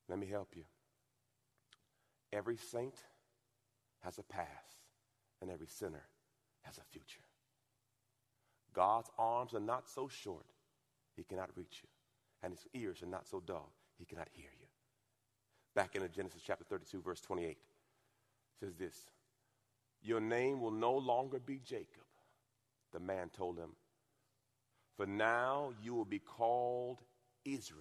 Let 0.09 0.19
me 0.19 0.27
help 0.27 0.49
you. 0.57 0.65
Every 2.33 2.57
saint 2.57 2.95
has 4.01 4.19
a 4.19 4.23
past, 4.25 4.83
and 5.41 5.51
every 5.51 5.69
sinner 5.69 6.03
has 6.63 6.79
a 6.79 6.83
future. 6.91 7.23
God's 8.75 9.11
arms 9.19 9.55
are 9.55 9.61
not 9.61 9.89
so 9.89 10.09
short, 10.09 10.47
he 11.15 11.23
cannot 11.23 11.51
reach 11.57 11.81
you 11.83 11.89
and 12.43 12.53
his 12.53 12.67
ears 12.75 13.03
are 13.03 13.07
not 13.07 13.27
so 13.27 13.41
dull, 13.41 13.73
he 13.99 14.05
cannot 14.05 14.29
hear 14.33 14.51
you. 14.61 14.62
Back 15.75 15.97
in 15.97 16.07
Genesis 16.14 16.43
chapter 16.45 16.64
32, 16.64 17.00
verse 17.00 17.21
28, 17.21 17.57
says 18.61 18.75
this 18.76 19.07
Your 20.02 20.21
name 20.21 20.61
will 20.61 20.71
no 20.71 20.93
longer 20.93 21.38
be 21.38 21.61
Jacob. 21.64 22.02
The 22.93 23.00
man 23.00 23.31
told 23.31 23.59
him, 23.59 23.71
For 24.97 25.07
now 25.07 25.73
you 25.83 25.95
will 25.95 26.05
be 26.05 26.19
called 26.19 26.99
Israel, 27.45 27.79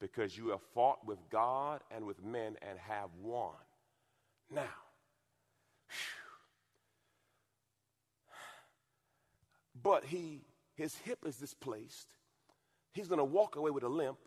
because 0.00 0.36
you 0.36 0.48
have 0.48 0.62
fought 0.74 1.06
with 1.06 1.18
God 1.30 1.82
and 1.90 2.06
with 2.06 2.24
men 2.24 2.56
and 2.66 2.78
have 2.78 3.10
won. 3.22 3.52
Now, 4.50 4.62
but 9.82 10.04
he 10.04 10.40
his 10.74 10.94
hip 10.96 11.18
is 11.26 11.36
displaced 11.36 12.08
he's 12.96 13.08
going 13.08 13.18
to 13.18 13.24
walk 13.24 13.56
away 13.56 13.70
with 13.70 13.84
a 13.84 13.88
limp, 13.88 14.18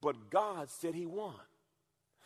but 0.00 0.30
God 0.30 0.68
said 0.70 0.94
he 0.94 1.06
won. 1.06 1.34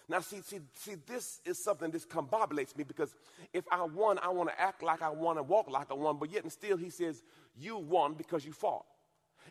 Now, 0.08 0.20
see, 0.20 0.42
see, 0.42 0.60
see, 0.74 0.96
this 1.06 1.40
is 1.46 1.62
something 1.62 1.90
that 1.90 2.08
combobulates 2.08 2.76
me 2.76 2.84
because 2.84 3.14
if 3.54 3.64
I 3.70 3.82
won, 3.84 4.18
I 4.18 4.28
want 4.28 4.50
to 4.50 4.60
act 4.60 4.82
like 4.82 5.00
I 5.00 5.08
won 5.08 5.38
and 5.38 5.48
walk 5.48 5.70
like 5.70 5.90
I 5.90 5.94
won, 5.94 6.18
but 6.18 6.30
yet 6.30 6.42
and 6.42 6.52
still 6.52 6.76
he 6.76 6.90
says, 6.90 7.22
You 7.56 7.78
won 7.78 8.14
because 8.14 8.44
you 8.44 8.52
fought. 8.52 8.84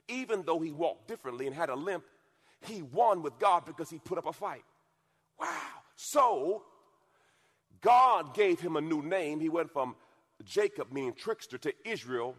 Even 0.07 0.43
though 0.43 0.59
he 0.59 0.71
walked 0.71 1.07
differently 1.07 1.47
and 1.47 1.55
had 1.55 1.69
a 1.69 1.75
limp, 1.75 2.03
he 2.61 2.81
won 2.81 3.23
with 3.23 3.39
God 3.39 3.65
because 3.65 3.89
he 3.89 3.97
put 3.97 4.17
up 4.17 4.27
a 4.27 4.33
fight. 4.33 4.63
Wow. 5.39 5.47
So, 5.95 6.63
God 7.81 8.35
gave 8.35 8.59
him 8.59 8.75
a 8.75 8.81
new 8.81 9.01
name. 9.01 9.39
He 9.39 9.49
went 9.49 9.71
from 9.71 9.95
Jacob, 10.45 10.91
meaning 10.91 11.13
trickster, 11.13 11.57
to 11.59 11.73
Israel, 11.83 12.35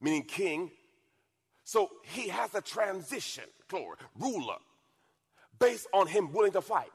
meaning 0.00 0.22
king, 0.22 0.70
so 1.64 1.90
he 2.02 2.28
has 2.28 2.54
a 2.54 2.60
transition, 2.60 3.44
glory, 3.68 3.96
ruler, 4.18 4.56
based 5.58 5.86
on 5.92 6.06
him 6.06 6.32
willing 6.32 6.52
to 6.52 6.60
fight. 6.60 6.90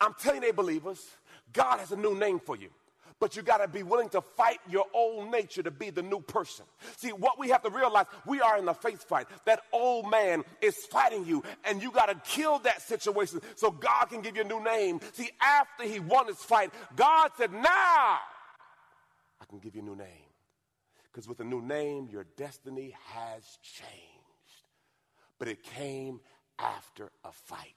I'm 0.00 0.14
telling 0.20 0.42
you, 0.42 0.52
believers, 0.52 1.04
God 1.52 1.78
has 1.78 1.92
a 1.92 1.96
new 1.96 2.14
name 2.14 2.40
for 2.40 2.56
you. 2.56 2.68
But 3.20 3.36
you 3.36 3.42
got 3.42 3.58
to 3.58 3.68
be 3.68 3.82
willing 3.82 4.08
to 4.10 4.20
fight 4.20 4.58
your 4.68 4.84
old 4.92 5.30
nature 5.30 5.62
to 5.62 5.70
be 5.70 5.90
the 5.90 6.02
new 6.02 6.20
person. 6.20 6.64
See, 6.96 7.10
what 7.10 7.38
we 7.38 7.48
have 7.48 7.62
to 7.62 7.70
realize, 7.70 8.06
we 8.26 8.40
are 8.40 8.58
in 8.58 8.68
a 8.68 8.74
faith 8.74 9.04
fight. 9.04 9.28
That 9.46 9.60
old 9.72 10.10
man 10.10 10.42
is 10.60 10.76
fighting 10.86 11.24
you, 11.24 11.42
and 11.64 11.80
you 11.80 11.90
got 11.92 12.06
to 12.06 12.16
kill 12.28 12.58
that 12.60 12.82
situation 12.82 13.40
so 13.54 13.70
God 13.70 14.06
can 14.06 14.20
give 14.20 14.36
you 14.36 14.42
a 14.42 14.46
new 14.46 14.62
name. 14.62 15.00
See, 15.12 15.30
after 15.40 15.84
he 15.84 16.00
won 16.00 16.26
his 16.26 16.36
fight, 16.36 16.72
God 16.96 17.30
said, 17.38 17.52
Now 17.52 17.62
I 17.62 19.44
can 19.48 19.58
give 19.58 19.74
you 19.76 19.82
a 19.82 19.84
new 19.84 19.96
name. 19.96 20.30
Because 21.12 21.28
with 21.28 21.38
a 21.38 21.44
new 21.44 21.62
name, 21.62 22.08
your 22.10 22.26
destiny 22.36 22.96
has 23.12 23.58
changed. 23.62 23.92
but 25.38 25.46
it 25.46 25.62
came 25.62 26.20
after 26.58 27.10
a 27.24 27.32
fight. 27.32 27.74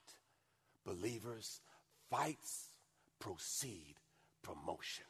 Believers, 0.86 1.62
fights 2.10 2.72
proceed 3.20 3.96
promotion. 4.44 5.06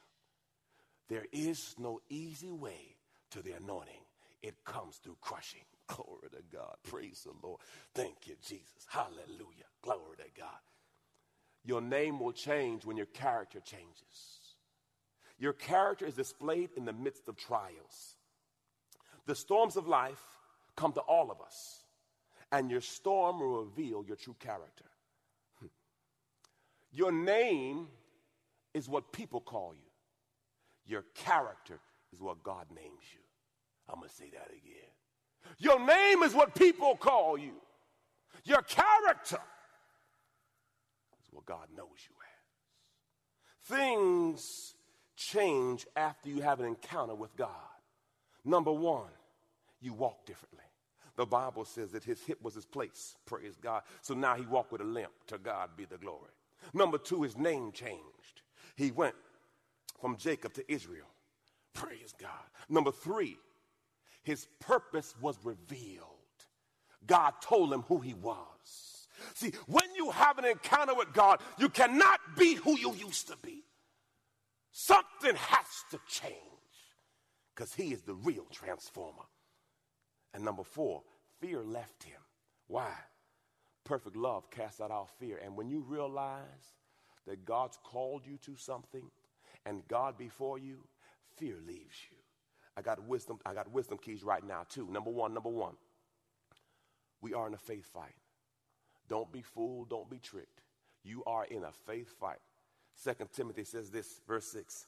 There 1.09 1.25
is 1.31 1.75
no 1.77 2.01
easy 2.09 2.51
way 2.51 2.97
to 3.31 3.41
the 3.41 3.51
anointing, 3.51 4.03
it 4.41 4.63
comes 4.63 4.97
through 4.97 5.17
crushing. 5.21 5.65
Glory 5.87 6.29
to 6.31 6.43
God. 6.55 6.75
Praise 6.83 7.25
the 7.25 7.33
Lord. 7.45 7.59
Thank 7.93 8.27
you, 8.27 8.35
Jesus. 8.45 8.85
Hallelujah. 8.87 9.65
Glory 9.81 10.17
to 10.17 10.39
God. 10.39 10.49
Your 11.63 11.81
name 11.81 12.19
will 12.19 12.31
change 12.31 12.85
when 12.85 12.97
your 12.97 13.07
character 13.07 13.59
changes. 13.59 14.55
Your 15.39 15.53
character 15.53 16.05
is 16.05 16.15
displayed 16.15 16.69
in 16.75 16.85
the 16.85 16.93
midst 16.93 17.27
of 17.27 17.35
trials. 17.35 18.15
The 19.25 19.35
storms 19.35 19.75
of 19.75 19.87
life 19.87 20.23
come 20.75 20.93
to 20.93 21.01
all 21.01 21.29
of 21.29 21.41
us, 21.41 21.83
and 22.51 22.71
your 22.71 22.81
storm 22.81 23.39
will 23.39 23.65
reveal 23.65 24.03
your 24.05 24.15
true 24.15 24.35
character. 24.39 24.85
Your 26.91 27.11
name 27.11 27.87
is 28.73 28.87
what 28.87 29.11
people 29.11 29.41
call 29.41 29.73
you, 29.75 29.89
your 30.85 31.03
character 31.15 31.79
is 32.13 32.21
what 32.21 32.43
God 32.43 32.65
names 32.73 33.03
you. 33.13 33.19
I'm 33.89 33.99
going 33.99 34.09
to 34.09 34.15
say 34.15 34.29
that 34.31 34.47
again. 34.47 34.89
Your 35.59 35.79
name 35.79 36.23
is 36.23 36.33
what 36.33 36.55
people 36.55 36.95
call 36.95 37.37
you, 37.37 37.53
your 38.43 38.61
character 38.61 39.41
is 41.21 41.27
what 41.31 41.45
God 41.45 41.67
knows 41.75 41.87
you 42.09 42.15
as. 42.21 43.77
Things 43.77 44.75
change 45.15 45.85
after 45.95 46.29
you 46.29 46.41
have 46.41 46.59
an 46.59 46.67
encounter 46.67 47.15
with 47.15 47.35
God. 47.35 47.49
Number 48.45 48.71
one, 48.71 49.11
you 49.81 49.93
walk 49.93 50.25
differently. 50.25 50.66
The 51.17 51.25
Bible 51.25 51.65
says 51.65 51.91
that 51.91 52.03
his 52.03 52.21
hip 52.21 52.37
was 52.41 52.53
his 52.53 52.65
place. 52.65 53.15
Praise 53.25 53.57
God. 53.61 53.81
So 54.01 54.13
now 54.13 54.35
he 54.35 54.45
walked 54.45 54.71
with 54.71 54.81
a 54.81 54.85
limp. 54.85 55.11
To 55.27 55.37
God 55.37 55.71
be 55.75 55.85
the 55.85 55.97
glory. 55.97 56.31
Number 56.73 56.97
two, 56.97 57.23
his 57.23 57.35
name 57.35 57.71
changed. 57.71 58.41
He 58.75 58.91
went 58.91 59.15
from 59.99 60.15
Jacob 60.15 60.53
to 60.53 60.71
Israel. 60.71 61.07
Praise 61.73 62.13
God. 62.19 62.29
Number 62.69 62.91
three, 62.91 63.37
his 64.23 64.47
purpose 64.59 65.15
was 65.19 65.37
revealed. 65.43 66.05
God 67.05 67.33
told 67.41 67.73
him 67.73 67.81
who 67.83 67.99
he 67.99 68.13
was. 68.13 69.07
See, 69.33 69.53
when 69.65 69.95
you 69.95 70.11
have 70.11 70.37
an 70.37 70.45
encounter 70.45 70.93
with 70.93 71.13
God, 71.13 71.39
you 71.57 71.69
cannot 71.69 72.19
be 72.37 72.53
who 72.53 72.77
you 72.77 72.93
used 72.93 73.27
to 73.29 73.37
be. 73.41 73.63
Something 74.71 75.35
has 75.35 75.65
to 75.89 75.99
change 76.07 76.35
because 77.55 77.73
he 77.73 77.93
is 77.93 78.03
the 78.03 78.13
real 78.13 78.45
transformer. 78.51 79.23
And 80.37 80.45
number 80.45 80.63
four, 80.63 81.01
fear 81.41 81.63
left 81.63 82.03
him. 82.03 82.19
Why? 82.67 82.91
Perfect 83.83 84.15
love 84.15 84.51
casts 84.51 84.79
out 84.79 84.91
all 84.91 85.09
fear. 85.19 85.39
And 85.43 85.57
when 85.57 85.67
you 85.67 85.79
realize 85.79 86.75
that 87.25 87.43
God's 87.43 87.79
called 87.83 88.21
you 88.23 88.37
to 88.45 88.55
something 88.55 89.01
and 89.65 89.81
God 89.87 90.15
before 90.15 90.59
you, 90.59 90.83
fear 91.37 91.55
leaves 91.65 91.95
you. 92.11 92.17
I 92.77 92.83
got 92.83 93.03
wisdom, 93.07 93.39
I 93.47 93.55
got 93.55 93.71
wisdom 93.71 93.97
keys 93.97 94.23
right 94.23 94.45
now, 94.45 94.61
too. 94.69 94.87
Number 94.91 95.09
one, 95.09 95.33
number 95.33 95.49
one. 95.49 95.73
We 97.19 97.33
are 97.33 97.47
in 97.47 97.55
a 97.55 97.57
faith 97.57 97.87
fight. 97.91 98.13
Don't 99.09 99.31
be 99.31 99.41
fooled, 99.41 99.89
don't 99.89 100.07
be 100.07 100.19
tricked. 100.19 100.61
You 101.03 101.23
are 101.25 101.45
in 101.45 101.63
a 101.63 101.71
faith 101.87 102.13
fight. 102.19 102.37
Second 102.93 103.31
Timothy 103.33 103.63
says 103.63 103.89
this, 103.89 104.21
verse 104.27 104.45
6. 104.51 104.85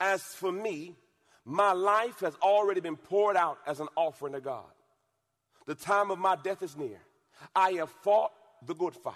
As 0.00 0.20
for 0.24 0.50
me, 0.50 0.96
my 1.44 1.74
life 1.74 2.18
has 2.22 2.34
already 2.42 2.80
been 2.80 2.96
poured 2.96 3.36
out 3.36 3.58
as 3.68 3.78
an 3.78 3.86
offering 3.94 4.32
to 4.32 4.40
God. 4.40 4.64
The 5.66 5.74
time 5.74 6.10
of 6.10 6.18
my 6.18 6.36
death 6.36 6.62
is 6.62 6.76
near. 6.76 6.98
I 7.54 7.72
have 7.72 7.90
fought 7.90 8.32
the 8.66 8.74
good 8.74 8.94
fight. 8.94 9.14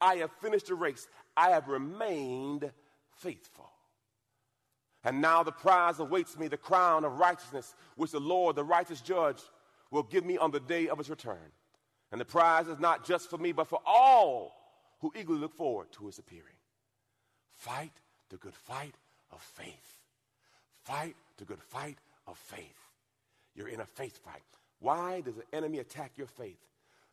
I 0.00 0.16
have 0.16 0.30
finished 0.40 0.66
the 0.66 0.74
race. 0.74 1.06
I 1.36 1.50
have 1.50 1.68
remained 1.68 2.70
faithful. 3.18 3.70
And 5.04 5.20
now 5.20 5.42
the 5.42 5.52
prize 5.52 5.98
awaits 5.98 6.38
me, 6.38 6.48
the 6.48 6.56
crown 6.56 7.04
of 7.04 7.18
righteousness, 7.18 7.74
which 7.96 8.12
the 8.12 8.20
Lord, 8.20 8.56
the 8.56 8.64
righteous 8.64 9.00
judge, 9.00 9.42
will 9.90 10.04
give 10.04 10.24
me 10.24 10.38
on 10.38 10.50
the 10.50 10.60
day 10.60 10.88
of 10.88 10.98
his 10.98 11.10
return. 11.10 11.52
And 12.12 12.20
the 12.20 12.24
prize 12.24 12.68
is 12.68 12.78
not 12.78 13.04
just 13.04 13.28
for 13.28 13.38
me, 13.38 13.52
but 13.52 13.66
for 13.66 13.80
all 13.84 14.54
who 15.00 15.12
eagerly 15.18 15.40
look 15.40 15.54
forward 15.54 15.90
to 15.92 16.06
his 16.06 16.18
appearing. 16.18 16.44
Fight 17.50 17.92
the 18.28 18.36
good 18.36 18.54
fight 18.54 18.94
of 19.32 19.40
faith. 19.40 19.98
Fight 20.84 21.16
the 21.38 21.44
good 21.44 21.62
fight 21.62 21.98
of 22.26 22.38
faith. 22.38 22.78
You're 23.54 23.68
in 23.68 23.80
a 23.80 23.86
faith 23.86 24.18
fight. 24.24 24.42
Why 24.82 25.20
does 25.20 25.36
the 25.36 25.56
enemy 25.56 25.78
attack 25.78 26.12
your 26.16 26.26
faith? 26.26 26.58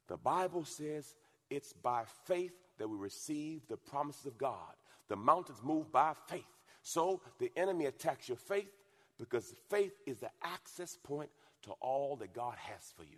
The 0.07 0.17
Bible 0.17 0.65
says 0.65 1.15
it's 1.51 1.71
by 1.71 2.03
faith 2.25 2.51
that 2.79 2.89
we 2.89 2.97
receive 2.97 3.61
the 3.67 3.77
promises 3.77 4.25
of 4.25 4.39
God. 4.39 4.73
The 5.07 5.15
mountains 5.15 5.59
move 5.63 5.91
by 5.91 6.13
faith. 6.27 6.43
So 6.81 7.21
the 7.37 7.51
enemy 7.55 7.85
attacks 7.85 8.27
your 8.27 8.37
faith 8.37 8.71
because 9.19 9.53
faith 9.69 9.93
is 10.07 10.17
the 10.17 10.31
access 10.43 10.97
point 11.03 11.29
to 11.63 11.71
all 11.79 12.15
that 12.17 12.33
God 12.33 12.55
has 12.57 12.91
for 12.97 13.03
you. 13.03 13.17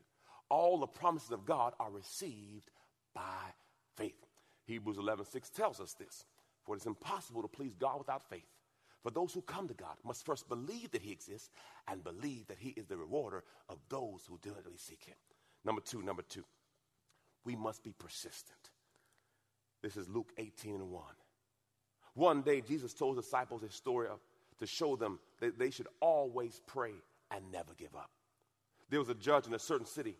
All 0.50 0.80
the 0.80 0.88
promises 0.88 1.32
of 1.32 1.46
God 1.46 1.74
are 1.80 1.90
received 1.90 2.70
by 3.14 3.22
faith. 3.96 4.28
Hebrews 4.66 4.98
11 4.98 5.26
6 5.28 5.50
tells 5.50 5.80
us 5.80 5.94
this. 5.94 6.26
For 6.66 6.76
it 6.76 6.82
is 6.82 6.88
impossible 6.88 7.42
to 7.42 7.48
please 7.48 7.74
God 7.80 8.00
without 8.00 8.30
faith. 8.30 8.46
For 9.04 9.10
those 9.10 9.34
who 9.34 9.42
come 9.42 9.68
to 9.68 9.74
God 9.74 9.96
must 10.06 10.26
first 10.26 10.48
believe 10.48 10.92
that 10.92 11.02
He 11.02 11.12
exists 11.12 11.50
and 11.88 12.04
believe 12.04 12.48
that 12.48 12.60
He 12.60 12.70
is 12.70 12.86
the 12.86 12.98
rewarder 12.98 13.44
of 13.70 13.78
those 13.90 14.26
who 14.28 14.40
diligently 14.42 14.78
seek 14.78 15.04
Him. 15.04 15.16
Number 15.66 15.82
two, 15.82 16.02
number 16.02 16.22
two, 16.22 16.44
we 17.44 17.56
must 17.56 17.84
be 17.84 17.94
persistent. 17.98 18.70
This 19.82 19.98
is 19.98 20.08
Luke 20.08 20.32
18 20.38 20.76
and 20.76 20.92
1. 20.92 21.04
One 22.14 22.42
day, 22.42 22.62
Jesus 22.62 22.94
told 22.94 23.16
his 23.16 23.26
disciples 23.26 23.64
a 23.64 23.70
story 23.70 24.08
of, 24.08 24.20
to 24.60 24.68
show 24.68 24.96
them 24.96 25.20
that 25.40 25.58
they 25.58 25.72
should 25.72 25.88
always 26.02 26.62
pray 26.68 26.92
and 27.32 27.52
never 27.52 27.74
give 27.78 27.96
up. 27.96 28.12
There 28.90 29.00
was 29.00 29.10
a 29.10 29.16
judge 29.16 29.48
in 29.48 29.54
a 29.54 29.60
certain 29.60 29.88
city. 29.88 30.16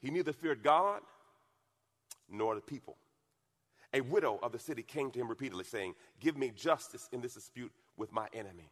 He 0.00 0.10
neither 0.10 0.32
feared 0.32 0.62
God 0.62 1.00
nor 2.30 2.54
the 2.54 2.60
people. 2.60 2.98
A 3.94 4.00
widow 4.00 4.38
of 4.42 4.52
the 4.52 4.58
city 4.58 4.82
came 4.82 5.10
to 5.10 5.18
him 5.18 5.28
repeatedly, 5.28 5.64
saying, 5.64 5.94
Give 6.20 6.36
me 6.36 6.50
justice 6.54 7.08
in 7.12 7.20
this 7.20 7.34
dispute 7.34 7.72
with 7.96 8.12
my 8.12 8.28
enemy. 8.32 8.70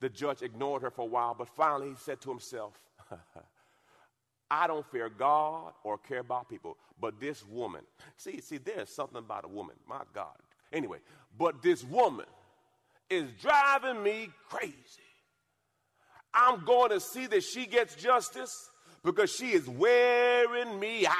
The 0.00 0.08
judge 0.08 0.42
ignored 0.42 0.82
her 0.82 0.90
for 0.90 1.02
a 1.02 1.06
while, 1.06 1.34
but 1.34 1.48
finally 1.48 1.90
he 1.90 1.94
said 1.96 2.20
to 2.22 2.30
himself, 2.30 2.78
I 4.50 4.66
don't 4.66 4.84
fear 4.90 5.08
God 5.08 5.72
or 5.84 5.96
care 5.96 6.18
about 6.18 6.48
people, 6.48 6.76
but 7.00 7.18
this 7.20 7.46
woman. 7.46 7.82
See, 8.16 8.40
see, 8.40 8.58
there's 8.58 8.90
something 8.90 9.18
about 9.18 9.44
a 9.44 9.48
woman. 9.48 9.76
My 9.88 10.02
God. 10.12 10.36
Anyway, 10.72 10.98
but 11.38 11.62
this 11.62 11.84
woman 11.84 12.26
is 13.08 13.30
driving 13.40 14.02
me 14.02 14.28
crazy. 14.48 14.74
I'm 16.34 16.64
going 16.64 16.90
to 16.90 17.00
see 17.00 17.26
that 17.26 17.44
she 17.44 17.66
gets 17.66 17.94
justice 17.94 18.70
because 19.04 19.30
she 19.30 19.52
is 19.52 19.68
wearing 19.68 20.78
me 20.78 21.06
out 21.06 21.14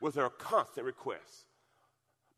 with 0.00 0.14
her 0.14 0.28
constant 0.28 0.86
requests. 0.86 1.44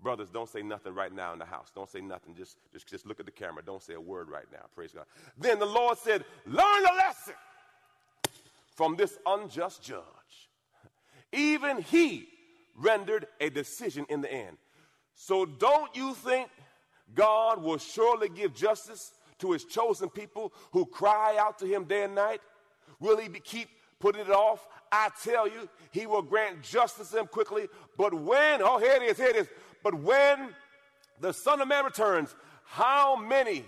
Brothers, 0.01 0.31
don't 0.31 0.49
say 0.49 0.63
nothing 0.63 0.95
right 0.95 1.13
now 1.13 1.33
in 1.33 1.39
the 1.39 1.45
house. 1.45 1.73
Don't 1.75 1.89
say 1.89 2.01
nothing. 2.01 2.35
Just, 2.37 2.57
just, 2.73 2.87
just 2.87 3.07
look 3.07 3.19
at 3.19 3.27
the 3.27 3.33
camera. 3.33 3.63
Don't 3.65 3.83
say 3.83 3.95
a 3.95 4.01
word 4.01 4.29
right 4.31 4.47
now. 4.53 4.61
Praise 4.75 4.93
God. 4.93 5.07
Then 5.37 5.59
the 5.59 5.67
Lord 5.67 5.99
said, 5.99 6.25
Learn 6.47 6.85
a 6.87 6.95
lesson 6.95 7.35
from 8.77 8.95
this 8.95 9.19
unjust 9.27 9.83
judge. 9.83 10.03
Even 11.33 11.83
he 11.83 12.29
rendered 12.77 13.27
a 13.41 13.51
decision 13.51 14.07
in 14.09 14.21
the 14.21 14.33
end. 14.33 14.57
So 15.15 15.45
don't 15.45 15.95
you 15.97 16.15
think 16.15 16.49
God 17.15 17.61
will 17.61 17.79
surely 17.79 18.29
give 18.29 18.55
justice 18.55 19.13
to 19.41 19.53
his 19.53 19.65
chosen 19.65 20.09
people 20.09 20.53
who 20.73 20.87
cry 20.87 21.37
out 21.39 21.59
to 21.59 21.67
him 21.67 21.85
day 21.85 22.05
and 22.05 22.15
night? 22.15 22.41
Will 23.01 23.17
he 23.17 23.29
be, 23.29 23.41
keep 23.41 23.69
putting 23.99 24.21
it 24.21 24.31
off? 24.31 24.67
I 24.91 25.11
tell 25.23 25.49
you, 25.49 25.69
he 25.91 26.07
will 26.07 26.23
grant 26.23 26.63
justice 26.63 27.09
to 27.09 27.17
them 27.17 27.27
quickly. 27.27 27.69
But 27.97 28.15
when, 28.15 28.63
oh, 28.63 28.79
here 28.79 28.95
it 28.95 29.03
is, 29.03 29.17
here 29.17 29.29
it 29.29 29.37
is. 29.37 29.49
But 29.83 29.95
when 29.95 30.55
the 31.21 31.33
Son 31.33 31.61
of 31.61 31.69
Man 31.69 31.85
returns, 31.85 32.35
how 32.65 33.17
many 33.17 33.65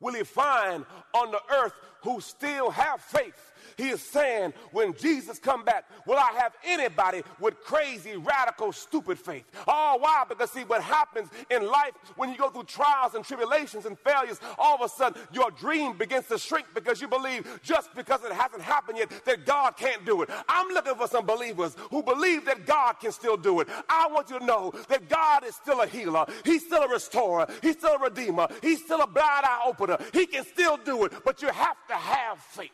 will 0.00 0.14
he 0.14 0.24
find 0.24 0.84
on 1.14 1.30
the 1.30 1.40
earth 1.54 1.74
who 2.02 2.20
still 2.20 2.70
have 2.70 3.00
faith? 3.00 3.49
He 3.76 3.90
is 3.90 4.00
saying, 4.00 4.52
when 4.72 4.94
Jesus 4.94 5.38
come 5.38 5.64
back, 5.64 5.84
will 6.06 6.18
I 6.18 6.32
have 6.36 6.52
anybody 6.64 7.22
with 7.38 7.60
crazy, 7.60 8.16
radical, 8.16 8.72
stupid 8.72 9.18
faith? 9.18 9.44
Oh, 9.66 9.96
why? 10.00 10.24
Because 10.28 10.50
see, 10.50 10.64
what 10.64 10.82
happens 10.82 11.28
in 11.50 11.66
life 11.66 11.92
when 12.16 12.30
you 12.30 12.36
go 12.36 12.50
through 12.50 12.64
trials 12.64 13.14
and 13.14 13.24
tribulations 13.24 13.86
and 13.86 13.98
failures, 13.98 14.40
all 14.58 14.76
of 14.76 14.82
a 14.82 14.88
sudden 14.88 15.20
your 15.32 15.50
dream 15.50 15.96
begins 15.96 16.26
to 16.28 16.38
shrink 16.38 16.66
because 16.74 17.00
you 17.00 17.08
believe 17.08 17.60
just 17.62 17.94
because 17.94 18.24
it 18.24 18.32
hasn't 18.32 18.62
happened 18.62 18.98
yet 18.98 19.10
that 19.24 19.46
God 19.46 19.76
can't 19.76 20.04
do 20.04 20.22
it. 20.22 20.30
I'm 20.48 20.68
looking 20.68 20.94
for 20.94 21.08
some 21.08 21.26
believers 21.26 21.76
who 21.90 22.02
believe 22.02 22.44
that 22.46 22.66
God 22.66 22.94
can 22.94 23.12
still 23.12 23.36
do 23.36 23.60
it. 23.60 23.68
I 23.88 24.08
want 24.08 24.30
you 24.30 24.38
to 24.38 24.44
know 24.44 24.72
that 24.88 25.08
God 25.08 25.44
is 25.44 25.54
still 25.54 25.80
a 25.80 25.86
healer. 25.86 26.26
He's 26.44 26.64
still 26.64 26.82
a 26.82 26.88
restorer. 26.88 27.46
He's 27.62 27.76
still 27.76 27.94
a 27.94 27.98
redeemer. 27.98 28.48
He's 28.62 28.82
still 28.82 29.00
a 29.00 29.06
blind 29.06 29.44
eye 29.44 29.62
opener. 29.66 29.98
He 30.12 30.26
can 30.26 30.44
still 30.44 30.76
do 30.76 31.04
it, 31.04 31.12
but 31.24 31.42
you 31.42 31.48
have 31.48 31.76
to 31.88 31.94
have 31.94 32.38
faith 32.38 32.70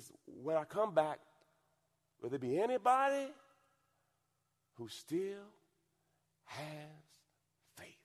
says, 0.00 0.12
when 0.26 0.56
I 0.56 0.64
come 0.64 0.94
back, 0.94 1.18
Will 2.24 2.30
there 2.30 2.38
be 2.38 2.58
anybody 2.58 3.26
who 4.76 4.88
still 4.88 5.44
has 6.46 6.58
faith? 7.76 7.98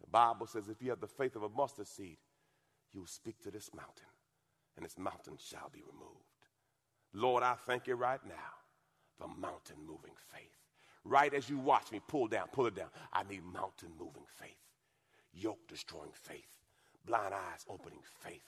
The 0.00 0.06
Bible 0.06 0.46
says 0.46 0.68
if 0.68 0.80
you 0.80 0.90
have 0.90 1.00
the 1.00 1.08
faith 1.08 1.34
of 1.34 1.42
a 1.42 1.48
mustard 1.48 1.88
seed, 1.88 2.18
you 2.92 3.00
will 3.00 3.08
speak 3.08 3.42
to 3.42 3.50
this 3.50 3.70
mountain, 3.74 4.06
and 4.76 4.84
this 4.84 4.96
mountain 4.96 5.34
shall 5.36 5.68
be 5.72 5.80
removed. 5.80 6.22
Lord, 7.12 7.42
I 7.42 7.54
thank 7.66 7.88
you 7.88 7.96
right 7.96 8.20
now, 8.24 8.54
the 9.18 9.26
mountain 9.26 9.78
moving 9.84 10.14
faith. 10.32 10.54
Right 11.04 11.34
as 11.34 11.50
you 11.50 11.58
watch 11.58 11.90
me 11.90 12.00
pull 12.06 12.28
down, 12.28 12.46
pull 12.52 12.66
it 12.66 12.76
down, 12.76 12.90
I 13.12 13.24
need 13.24 13.42
mountain 13.42 13.90
moving 13.98 14.26
faith, 14.36 14.62
yoke 15.32 15.66
destroying 15.66 16.12
faith, 16.12 16.46
blind 17.04 17.34
eyes 17.34 17.66
opening 17.68 18.02
faith, 18.20 18.46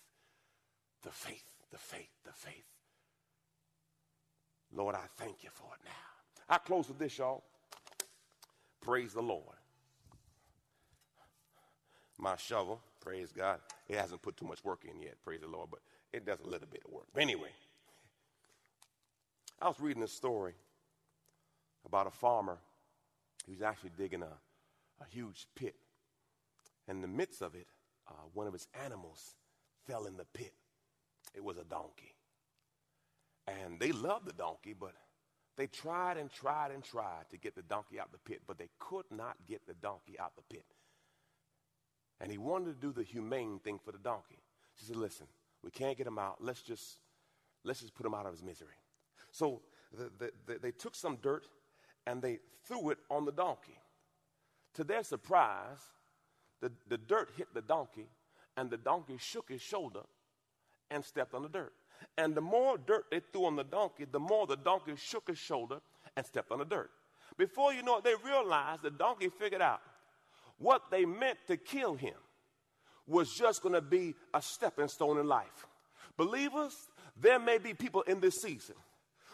the 1.02 1.10
faith, 1.10 1.42
the 1.70 1.78
faith, 1.78 2.10
the 2.24 2.32
faith. 2.32 2.64
Lord, 4.72 4.94
I 4.94 5.06
thank 5.16 5.42
you 5.42 5.50
for 5.52 5.68
it 5.74 5.84
now. 5.84 6.54
I 6.54 6.58
close 6.58 6.88
with 6.88 6.98
this, 6.98 7.18
y'all. 7.18 7.44
Praise 8.80 9.12
the 9.12 9.22
Lord. 9.22 9.56
My 12.18 12.36
shovel, 12.36 12.80
praise 13.00 13.32
God, 13.32 13.60
it 13.88 13.96
hasn't 13.96 14.22
put 14.22 14.36
too 14.36 14.46
much 14.46 14.62
work 14.64 14.84
in 14.84 15.00
yet, 15.00 15.16
praise 15.24 15.40
the 15.40 15.48
Lord, 15.48 15.70
but 15.70 15.80
it 16.12 16.26
does 16.26 16.38
a 16.40 16.48
little 16.48 16.68
bit 16.70 16.82
of 16.84 16.92
work. 16.92 17.06
But 17.14 17.22
anyway, 17.22 17.50
I 19.60 19.68
was 19.68 19.80
reading 19.80 20.02
a 20.02 20.08
story 20.08 20.54
about 21.86 22.06
a 22.06 22.10
farmer 22.10 22.58
who's 23.46 23.62
actually 23.62 23.90
digging 23.96 24.22
a, 24.22 24.26
a 25.02 25.06
huge 25.10 25.46
pit. 25.54 25.76
In 26.88 27.00
the 27.00 27.08
midst 27.08 27.42
of 27.42 27.54
it, 27.54 27.66
uh, 28.08 28.12
one 28.34 28.46
of 28.46 28.52
his 28.52 28.66
animals 28.84 29.34
fell 29.86 30.06
in 30.06 30.16
the 30.16 30.26
pit. 30.34 30.52
It 31.34 31.44
was 31.44 31.56
a 31.56 31.64
donkey. 31.64 32.14
And 33.46 33.80
they 33.80 33.92
loved 33.92 34.26
the 34.26 34.32
donkey, 34.32 34.74
but 34.78 34.92
they 35.56 35.66
tried 35.66 36.16
and 36.16 36.30
tried 36.30 36.70
and 36.70 36.82
tried 36.82 37.28
to 37.30 37.36
get 37.36 37.54
the 37.54 37.62
donkey 37.62 37.98
out 37.98 38.12
the 38.12 38.18
pit, 38.18 38.42
but 38.46 38.58
they 38.58 38.68
could 38.78 39.06
not 39.10 39.36
get 39.46 39.66
the 39.66 39.74
donkey 39.74 40.18
out 40.18 40.32
the 40.36 40.54
pit. 40.54 40.64
And 42.20 42.30
he 42.30 42.38
wanted 42.38 42.66
to 42.66 42.86
do 42.86 42.92
the 42.92 43.02
humane 43.02 43.60
thing 43.62 43.78
for 43.82 43.92
the 43.92 43.98
donkey. 43.98 44.38
She 44.78 44.84
said, 44.84 44.96
Listen, 44.96 45.26
we 45.62 45.70
can't 45.70 45.96
get 45.96 46.06
him 46.06 46.18
out. 46.18 46.36
Let's 46.40 46.62
just, 46.62 46.98
let's 47.64 47.80
just 47.80 47.94
put 47.94 48.06
him 48.06 48.14
out 48.14 48.26
of 48.26 48.32
his 48.32 48.42
misery. 48.42 48.76
So 49.32 49.62
the, 49.96 50.10
the, 50.18 50.30
the, 50.46 50.58
they 50.58 50.70
took 50.70 50.94
some 50.94 51.16
dirt 51.22 51.46
and 52.06 52.22
they 52.22 52.38
threw 52.64 52.90
it 52.90 52.98
on 53.10 53.24
the 53.24 53.32
donkey. 53.32 53.78
To 54.74 54.84
their 54.84 55.02
surprise, 55.02 55.78
the, 56.60 56.70
the 56.88 56.98
dirt 56.98 57.30
hit 57.36 57.52
the 57.54 57.62
donkey, 57.62 58.06
and 58.56 58.70
the 58.70 58.76
donkey 58.76 59.16
shook 59.18 59.48
his 59.48 59.62
shoulder 59.62 60.02
and 60.90 61.04
stepped 61.04 61.34
on 61.34 61.42
the 61.42 61.48
dirt. 61.48 61.72
And 62.16 62.34
the 62.34 62.40
more 62.40 62.78
dirt 62.78 63.06
they 63.10 63.20
threw 63.32 63.44
on 63.46 63.56
the 63.56 63.64
donkey, 63.64 64.06
the 64.10 64.20
more 64.20 64.46
the 64.46 64.56
donkey 64.56 64.92
shook 64.96 65.28
his 65.28 65.38
shoulder 65.38 65.80
and 66.16 66.24
stepped 66.24 66.50
on 66.50 66.58
the 66.58 66.64
dirt. 66.64 66.90
Before 67.36 67.72
you 67.72 67.82
know 67.82 67.98
it, 67.98 68.04
they 68.04 68.14
realized 68.24 68.82
the 68.82 68.90
donkey 68.90 69.28
figured 69.28 69.62
out 69.62 69.80
what 70.58 70.90
they 70.90 71.04
meant 71.04 71.38
to 71.46 71.56
kill 71.56 71.94
him 71.94 72.14
was 73.06 73.32
just 73.34 73.62
going 73.62 73.74
to 73.74 73.80
be 73.80 74.14
a 74.34 74.42
stepping 74.42 74.88
stone 74.88 75.18
in 75.18 75.26
life. 75.26 75.66
Believers, 76.16 76.74
there 77.20 77.38
may 77.38 77.58
be 77.58 77.74
people 77.74 78.02
in 78.02 78.20
this 78.20 78.36
season 78.42 78.76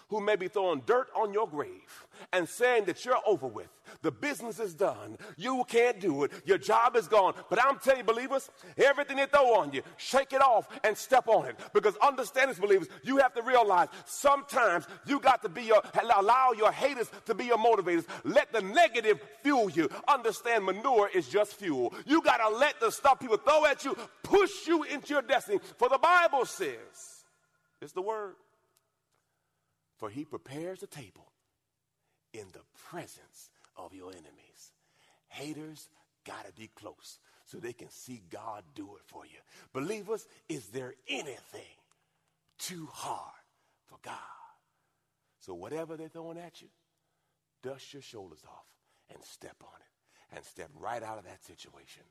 who 0.08 0.20
may 0.20 0.36
be 0.36 0.48
throwing 0.48 0.82
dirt 0.86 1.08
on 1.14 1.32
your 1.32 1.48
grave 1.48 2.06
and 2.32 2.48
saying 2.48 2.84
that 2.84 3.04
you're 3.04 3.18
over 3.26 3.46
with. 3.46 3.68
The 4.02 4.10
business 4.10 4.58
is 4.58 4.74
done. 4.74 5.16
You 5.36 5.64
can't 5.68 6.00
do 6.00 6.24
it. 6.24 6.32
Your 6.44 6.58
job 6.58 6.96
is 6.96 7.08
gone. 7.08 7.34
But 7.50 7.62
I'm 7.62 7.78
telling 7.78 8.00
you, 8.00 8.04
believers, 8.04 8.50
everything 8.76 9.16
they 9.16 9.26
throw 9.26 9.54
on 9.54 9.72
you, 9.72 9.82
shake 9.96 10.32
it 10.32 10.40
off 10.40 10.68
and 10.84 10.96
step 10.96 11.28
on 11.28 11.46
it. 11.46 11.56
Because 11.72 11.96
understand 11.96 12.50
this, 12.50 12.58
believers, 12.58 12.88
you 13.02 13.18
have 13.18 13.34
to 13.34 13.42
realize 13.42 13.88
sometimes 14.04 14.86
you 15.06 15.20
got 15.20 15.42
to 15.42 15.48
be 15.48 15.62
your, 15.64 15.82
allow 16.16 16.52
your 16.56 16.72
haters 16.72 17.10
to 17.26 17.34
be 17.34 17.44
your 17.44 17.58
motivators. 17.58 18.06
Let 18.24 18.52
the 18.52 18.62
negative 18.62 19.20
fuel 19.42 19.70
you. 19.70 19.88
Understand 20.08 20.64
manure 20.64 21.10
is 21.14 21.28
just 21.28 21.54
fuel. 21.54 21.94
You 22.06 22.22
got 22.22 22.38
to 22.38 22.56
let 22.56 22.80
the 22.80 22.90
stuff 22.90 23.20
people 23.20 23.38
throw 23.38 23.66
at 23.66 23.84
you 23.84 23.96
push 24.22 24.66
you 24.66 24.82
into 24.84 25.12
your 25.12 25.22
destiny. 25.22 25.60
For 25.78 25.88
the 25.88 25.98
Bible 25.98 26.44
says, 26.44 27.24
it's 27.80 27.92
the 27.92 28.02
word 28.02 28.34
for 29.96 30.10
he 30.10 30.24
prepares 30.24 30.82
a 30.82 30.86
table 30.86 31.32
in 32.32 32.46
the 32.52 32.60
presence 32.90 33.50
of 33.76 33.94
your 33.94 34.10
enemies. 34.10 34.72
Haters 35.28 35.88
got 36.24 36.46
to 36.46 36.52
be 36.52 36.68
close 36.74 37.18
so 37.44 37.58
they 37.58 37.72
can 37.72 37.90
see 37.90 38.22
God 38.30 38.64
do 38.74 38.96
it 38.96 39.02
for 39.06 39.24
you. 39.24 39.38
Believers, 39.72 40.26
is 40.48 40.66
there 40.68 40.94
anything 41.08 41.76
too 42.58 42.88
hard 42.92 43.42
for 43.86 43.98
God? 44.02 44.14
So, 45.40 45.54
whatever 45.54 45.96
they're 45.96 46.08
throwing 46.08 46.38
at 46.38 46.60
you, 46.60 46.68
dust 47.62 47.92
your 47.92 48.02
shoulders 48.02 48.42
off 48.48 48.66
and 49.14 49.22
step 49.24 49.56
on 49.62 49.80
it 49.80 50.36
and 50.36 50.44
step 50.44 50.70
right 50.78 51.02
out 51.02 51.18
of 51.18 51.24
that 51.24 51.44
situation 51.44 52.02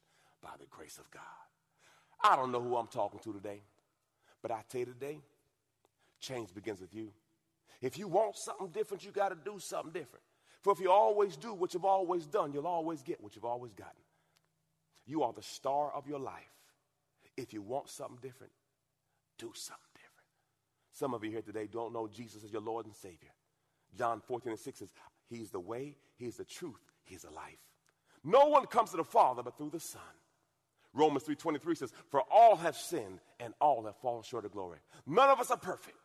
by 0.41 0.51
the 0.59 0.65
grace 0.67 0.97
of 0.97 1.09
God. 1.11 1.21
I 2.23 2.35
don't 2.35 2.51
know 2.51 2.61
who 2.61 2.77
I'm 2.77 2.87
talking 2.87 3.19
to 3.19 3.33
today, 3.33 3.61
but 4.41 4.51
I 4.51 4.61
tell 4.69 4.79
you 4.79 4.85
today, 4.85 5.19
change 6.19 6.53
begins 6.53 6.79
with 6.79 6.93
you. 6.93 7.11
If 7.81 7.97
you 7.97 8.07
want 8.07 8.37
something 8.37 8.69
different, 8.69 9.03
you 9.03 9.11
got 9.11 9.29
to 9.29 9.37
do 9.43 9.59
something 9.59 9.91
different. 9.91 10.23
For 10.61 10.73
if 10.73 10.79
you 10.79 10.91
always 10.91 11.37
do 11.37 11.53
what 11.53 11.73
you've 11.73 11.85
always 11.85 12.25
done, 12.25 12.51
you'll 12.53 12.67
always 12.67 13.03
get 13.03 13.21
what 13.21 13.35
you've 13.35 13.45
always 13.45 13.73
gotten. 13.73 13.93
You 15.05 15.23
are 15.23 15.33
the 15.33 15.43
star 15.43 15.91
of 15.93 16.07
your 16.07 16.19
life. 16.19 16.43
If 17.37 17.53
you 17.53 17.61
want 17.61 17.89
something 17.89 18.17
different, 18.21 18.53
do 19.37 19.51
something 19.53 19.83
different. 19.93 20.27
Some 20.93 21.13
of 21.13 21.23
you 21.23 21.31
here 21.31 21.41
today 21.41 21.67
don't 21.71 21.93
know 21.93 22.07
Jesus 22.07 22.43
as 22.43 22.51
your 22.51 22.61
Lord 22.61 22.85
and 22.85 22.95
Savior. 22.95 23.33
John 23.97 24.21
14 24.27 24.51
and 24.51 24.59
6 24.59 24.79
says, 24.79 24.89
He's 25.29 25.51
the 25.51 25.59
way, 25.59 25.97
He's 26.17 26.37
the 26.37 26.45
truth, 26.45 26.81
He's 27.03 27.21
the 27.21 27.31
life. 27.31 27.59
No 28.23 28.47
one 28.47 28.65
comes 28.65 28.91
to 28.91 28.97
the 28.97 29.03
Father 29.03 29.43
but 29.43 29.57
through 29.57 29.69
the 29.69 29.79
Son. 29.79 30.01
Romans 30.95 31.25
3:23 31.25 31.75
says, 31.75 31.91
"For 32.09 32.21
all 32.21 32.55
have 32.55 32.77
sinned 32.77 33.19
and 33.39 33.53
all 33.59 33.83
have 33.83 33.97
fallen 33.97 34.23
short 34.23 34.45
of 34.45 34.51
glory." 34.51 34.79
None 35.05 35.29
of 35.29 35.39
us 35.39 35.51
are 35.51 35.57
perfect. 35.57 35.97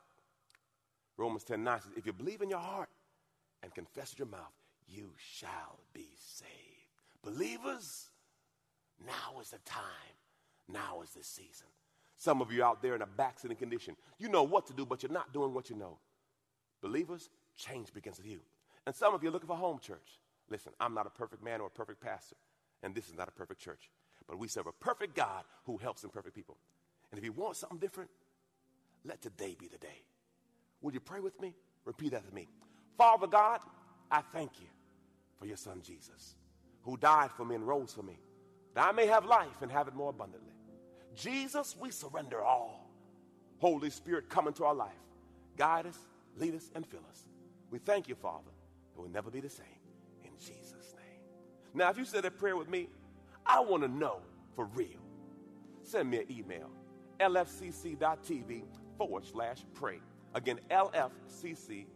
Romans 1.20 1.44
10 1.44 1.62
9 1.62 1.80
says, 1.82 1.92
If 1.96 2.06
you 2.06 2.14
believe 2.14 2.40
in 2.40 2.48
your 2.48 2.60
heart 2.60 2.88
and 3.62 3.74
confess 3.74 4.12
with 4.12 4.20
your 4.20 4.28
mouth, 4.28 4.54
you 4.88 5.10
shall 5.18 5.78
be 5.92 6.08
saved. 6.18 6.50
Believers, 7.22 8.08
now 9.06 9.38
is 9.40 9.50
the 9.50 9.58
time. 9.66 9.84
Now 10.66 11.02
is 11.02 11.10
the 11.10 11.22
season. 11.22 11.66
Some 12.16 12.40
of 12.40 12.50
you 12.50 12.64
out 12.64 12.80
there 12.80 12.94
in 12.94 13.02
a 13.02 13.06
backsliding 13.06 13.58
condition, 13.58 13.96
you 14.18 14.28
know 14.30 14.42
what 14.42 14.66
to 14.68 14.72
do, 14.72 14.86
but 14.86 15.02
you're 15.02 15.12
not 15.12 15.32
doing 15.32 15.52
what 15.52 15.68
you 15.68 15.76
know. 15.76 15.98
Believers, 16.80 17.28
change 17.56 17.92
begins 17.92 18.16
with 18.16 18.26
you. 18.26 18.40
And 18.86 18.94
some 18.94 19.14
of 19.14 19.22
you 19.22 19.28
are 19.28 19.32
looking 19.32 19.48
for 19.48 19.56
home 19.56 19.78
church. 19.78 20.18
Listen, 20.48 20.72
I'm 20.80 20.94
not 20.94 21.06
a 21.06 21.10
perfect 21.10 21.44
man 21.44 21.60
or 21.60 21.66
a 21.66 21.70
perfect 21.70 22.00
pastor, 22.00 22.36
and 22.82 22.94
this 22.94 23.08
is 23.08 23.14
not 23.14 23.28
a 23.28 23.32
perfect 23.32 23.60
church. 23.60 23.90
But 24.26 24.38
we 24.38 24.48
serve 24.48 24.66
a 24.66 24.72
perfect 24.72 25.14
God 25.14 25.44
who 25.66 25.76
helps 25.76 26.02
imperfect 26.02 26.34
people. 26.34 26.56
And 27.10 27.18
if 27.18 27.24
you 27.24 27.32
want 27.32 27.56
something 27.56 27.78
different, 27.78 28.10
let 29.04 29.20
today 29.20 29.54
be 29.58 29.68
the 29.68 29.78
day. 29.78 30.04
Would 30.82 30.94
you 30.94 31.00
pray 31.00 31.20
with 31.20 31.40
me? 31.40 31.54
Repeat 31.84 32.14
after 32.14 32.34
me. 32.34 32.48
Father 32.96 33.26
God, 33.26 33.60
I 34.10 34.22
thank 34.32 34.60
you 34.60 34.66
for 35.38 35.46
your 35.46 35.56
son 35.56 35.80
Jesus, 35.82 36.36
who 36.82 36.96
died 36.96 37.30
for 37.36 37.44
me 37.44 37.54
and 37.54 37.66
rose 37.66 37.92
for 37.92 38.02
me, 38.02 38.18
that 38.74 38.86
I 38.86 38.92
may 38.92 39.06
have 39.06 39.24
life 39.24 39.62
and 39.62 39.70
have 39.70 39.88
it 39.88 39.94
more 39.94 40.10
abundantly. 40.10 40.54
Jesus, 41.14 41.74
we 41.80 41.90
surrender 41.90 42.42
all. 42.42 42.90
Holy 43.58 43.90
Spirit, 43.90 44.28
come 44.28 44.46
into 44.48 44.64
our 44.64 44.74
life. 44.74 44.92
Guide 45.56 45.86
us, 45.86 45.98
lead 46.36 46.54
us, 46.54 46.70
and 46.74 46.86
fill 46.86 47.04
us. 47.10 47.24
We 47.70 47.78
thank 47.78 48.08
you, 48.08 48.14
Father, 48.14 48.50
that 48.94 49.00
we'll 49.00 49.10
never 49.10 49.30
be 49.30 49.40
the 49.40 49.50
same. 49.50 49.66
In 50.24 50.30
Jesus' 50.38 50.94
name. 50.94 51.20
Now, 51.74 51.90
if 51.90 51.98
you 51.98 52.04
said 52.04 52.24
that 52.24 52.38
prayer 52.38 52.56
with 52.56 52.68
me, 52.68 52.88
I 53.44 53.60
want 53.60 53.82
to 53.82 53.88
know 53.88 54.20
for 54.54 54.66
real. 54.66 55.00
Send 55.82 56.10
me 56.10 56.18
an 56.18 56.26
email, 56.30 56.70
lfcc.tv 57.18 58.62
forward 58.96 59.24
slash 59.26 59.58
pray. 59.74 60.00
Again, 60.34 60.60
lfcc.tv 60.70 61.86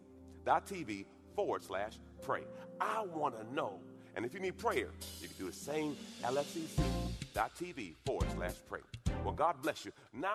forward 1.35 1.63
slash 1.63 1.99
pray. 2.23 2.43
I 2.81 3.05
want 3.05 3.39
to 3.39 3.55
know. 3.55 3.79
And 4.17 4.25
if 4.25 4.33
you 4.33 4.41
need 4.41 4.57
prayer, 4.57 4.91
you 5.21 5.29
can 5.29 5.37
do 5.39 5.47
the 5.47 5.53
same 5.53 5.97
lfcc.tv 6.23 7.95
forward 8.07 8.31
slash 8.37 8.55
pray. 8.69 8.81
Well, 9.25 9.35
God 9.35 9.61
bless 9.63 9.85
you. 9.85 9.93
Now, 10.13 10.35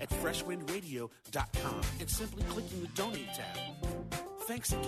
at 0.00 0.10
freshwindradio.com 0.10 1.80
and 2.00 2.10
simply 2.10 2.42
clicking 2.44 2.80
the 2.82 2.88
donate 2.88 3.28
tab. 3.34 3.58
Thanks 4.42 4.72
again. 4.72 4.84